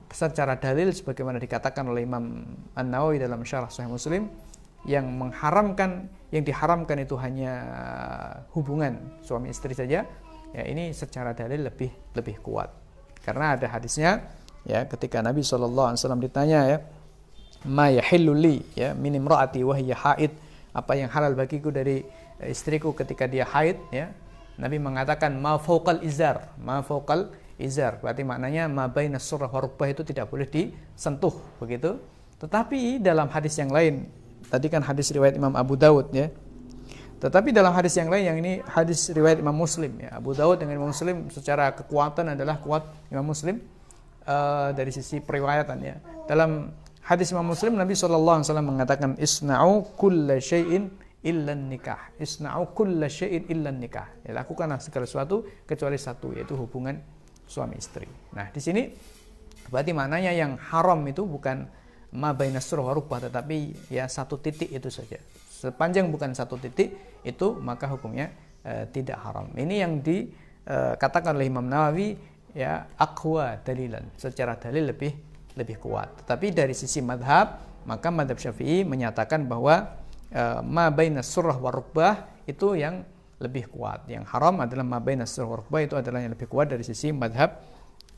[0.09, 2.45] secara dalil sebagaimana dikatakan oleh Imam
[2.77, 4.29] An-Nawawi dalam syarah Sahih Muslim
[4.83, 7.53] yang mengharamkan yang diharamkan itu hanya
[8.51, 10.03] hubungan suami istri saja
[10.53, 12.69] ya ini secara dalil lebih lebih kuat.
[13.23, 14.21] Karena ada hadisnya
[14.67, 16.77] ya ketika Nabi SAW ditanya ya
[17.65, 18.61] ma yahillu li?
[18.75, 20.31] Ya min imraati wa hiya haid.
[20.73, 22.01] Apa yang halal bagiku dari
[22.41, 24.09] istriku ketika dia haid ya
[24.57, 27.29] Nabi mengatakan ma fauqal izar ma fauqal
[27.61, 32.01] izar berarti maknanya ma baina surah wa itu tidak boleh disentuh begitu
[32.41, 34.09] tetapi dalam hadis yang lain
[34.53, 36.29] Tadi kan hadis riwayat Imam Abu Dawud ya.
[37.17, 40.19] Tetapi dalam hadis yang lain yang ini hadis riwayat Imam Muslim ya.
[40.19, 43.63] Abu Dawud dengan Imam Muslim secara kekuatan adalah kuat Imam Muslim
[44.27, 45.95] uh, dari sisi periwayatan ya.
[46.27, 50.91] Dalam hadis Imam Muslim Nabi SAW mengatakan isna'u kulla syai'in
[51.23, 52.13] illa nikah.
[52.19, 54.23] Isna'u kulla syai'in illa nikah.
[54.27, 56.99] Ya, lakukanlah segala sesuatu kecuali satu yaitu hubungan
[57.47, 58.07] suami istri.
[58.35, 58.91] Nah, di sini
[59.71, 61.65] berarti maknanya yang haram itu bukan
[62.13, 65.17] ma baina surah wa tetapi ya satu titik itu saja.
[65.49, 66.93] Sepanjang bukan satu titik
[67.25, 68.29] itu maka hukumnya
[68.61, 69.49] e, tidak haram.
[69.55, 72.19] Ini yang dikatakan eh, oleh Imam Nawawi
[72.53, 74.13] ya aqwa dalilan.
[74.19, 75.11] Secara dalil lebih
[75.57, 76.25] lebih kuat.
[76.25, 80.02] Tetapi dari sisi madhab maka madhab Syafi'i menyatakan bahwa e,
[80.65, 81.71] ma baina surah wa
[82.49, 83.05] itu yang
[83.37, 84.07] lebih kuat.
[84.09, 87.61] Yang haram adalah ma baina surah wa itu adalah yang lebih kuat dari sisi madhab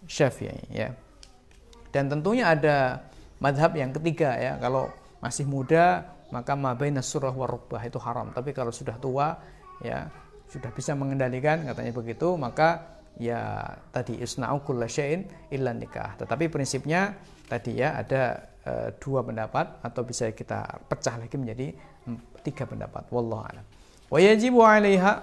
[0.05, 0.93] Syafi'i ya.
[1.91, 3.07] Dan tentunya ada
[3.39, 8.73] madhab yang ketiga ya kalau masih muda maka mabaina surah warubah itu haram tapi kalau
[8.73, 9.37] sudah tua
[9.83, 10.09] ya
[10.49, 17.15] sudah bisa mengendalikan katanya begitu maka ya tadi isna'u kulla syai'in illa nikah tetapi prinsipnya
[17.47, 21.71] tadi ya ada e, dua pendapat atau bisa kita pecah lagi menjadi
[22.45, 23.65] tiga pendapat wallahu a'lam
[24.13, 25.13] wa yajibu 'alaiha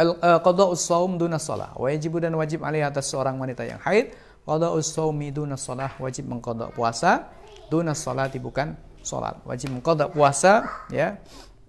[0.00, 0.04] e,
[0.40, 4.94] qada'us shaum duna shalah wa yajibu dan wajib 'alaiha atas seorang wanita yang haid Qada'us
[4.94, 7.34] shaumi duna shalah wajib mengqada puasa
[7.66, 9.38] duna salati bukan salat.
[9.46, 11.18] Wajib mengqada puasa ya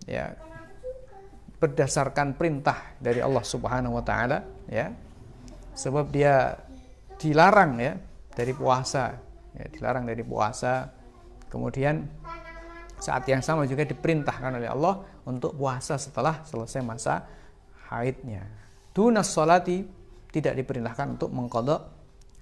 [0.06, 0.34] ya
[1.58, 4.94] berdasarkan perintah dari Allah Subhanahu wa taala ya.
[5.78, 6.58] Sebab dia
[7.22, 7.94] dilarang ya
[8.34, 9.14] dari puasa,
[9.54, 10.90] ya, dilarang dari puasa.
[11.50, 12.02] Kemudian
[12.98, 17.26] saat yang sama juga diperintahkan oleh Allah untuk puasa setelah selesai masa
[17.94, 18.44] haidnya.
[18.92, 19.86] Dunas salati
[20.34, 21.82] tidak diperintahkan untuk mengkodok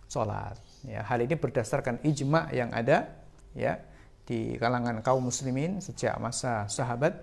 [0.07, 0.55] sholat.
[0.85, 3.09] Ya, hal ini berdasarkan ijma yang ada
[3.57, 3.81] ya
[4.25, 7.19] di kalangan kaum muslimin sejak masa sahabat.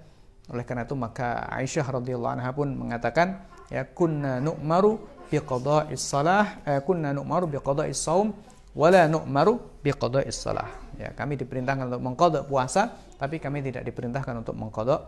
[0.51, 4.99] Oleh karena itu maka Aisyah radhiyallahu anha pun mengatakan ya kunna nu'maru
[5.31, 8.35] biqada'is salah eh, kunna nu'maru biqada'is saum
[8.75, 10.69] wala nu'maru biqada'is salah.
[10.99, 12.93] Ya, kami diperintahkan untuk mengqada puasa
[13.23, 15.07] tapi kami tidak diperintahkan untuk mengqada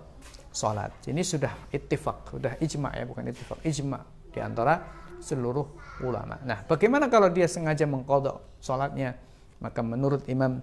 [0.55, 0.95] salat.
[1.03, 4.79] Ini sudah ittifaq, sudah ijma ya bukan ittifaq, ijma di antara
[5.19, 6.39] seluruh ulama.
[6.47, 9.19] Nah, bagaimana kalau dia sengaja mengkodok sholatnya?
[9.59, 10.63] Maka menurut Imam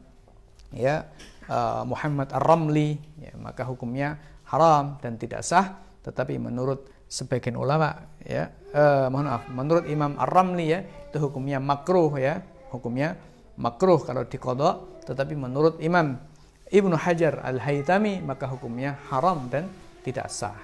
[0.72, 1.12] ya
[1.52, 4.16] uh, Muhammad Ar-Ramli, ya, maka hukumnya
[4.48, 5.76] haram dan tidak sah.
[6.08, 10.80] Tetapi menurut sebagian ulama ya eh, mohon maaf menurut Imam Ar-Ramli ya
[11.12, 12.40] itu hukumnya makruh ya
[12.72, 13.20] hukumnya
[13.60, 16.16] makruh kalau dikodok tetapi menurut Imam
[16.72, 19.68] Ibnu Hajar Al-Haytami maka hukumnya haram dan
[20.02, 20.58] tidak sah.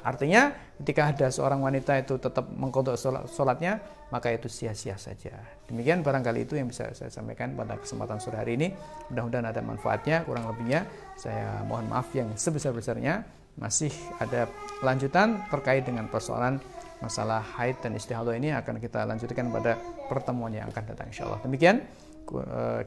[0.00, 0.48] Artinya
[0.80, 5.36] ketika ada seorang wanita itu tetap mengkodok sholat, sholatnya, maka itu sia-sia saja.
[5.68, 8.72] Demikian barangkali itu yang bisa saya sampaikan pada kesempatan sore hari ini.
[9.12, 10.88] Mudah-mudahan ada manfaatnya, kurang lebihnya
[11.20, 13.26] saya mohon maaf yang sebesar-besarnya.
[13.58, 13.90] Masih
[14.22, 14.46] ada
[14.80, 16.62] lanjutan terkait dengan persoalan
[17.02, 19.74] masalah haid dan istihadah ini akan kita lanjutkan pada
[20.06, 21.42] pertemuan yang akan datang insyaallah.
[21.42, 22.07] Demikian eh,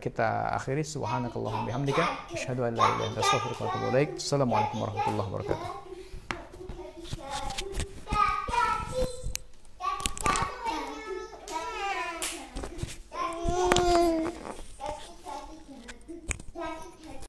[0.02, 4.10] kita akhiri subhanakallahumma bihamdika asyhadu an la ilaha illa anta astaghfiruka wa atubu ilaik.
[4.22, 5.70] Assalamualaikum warahmatullahi wabarakatuh.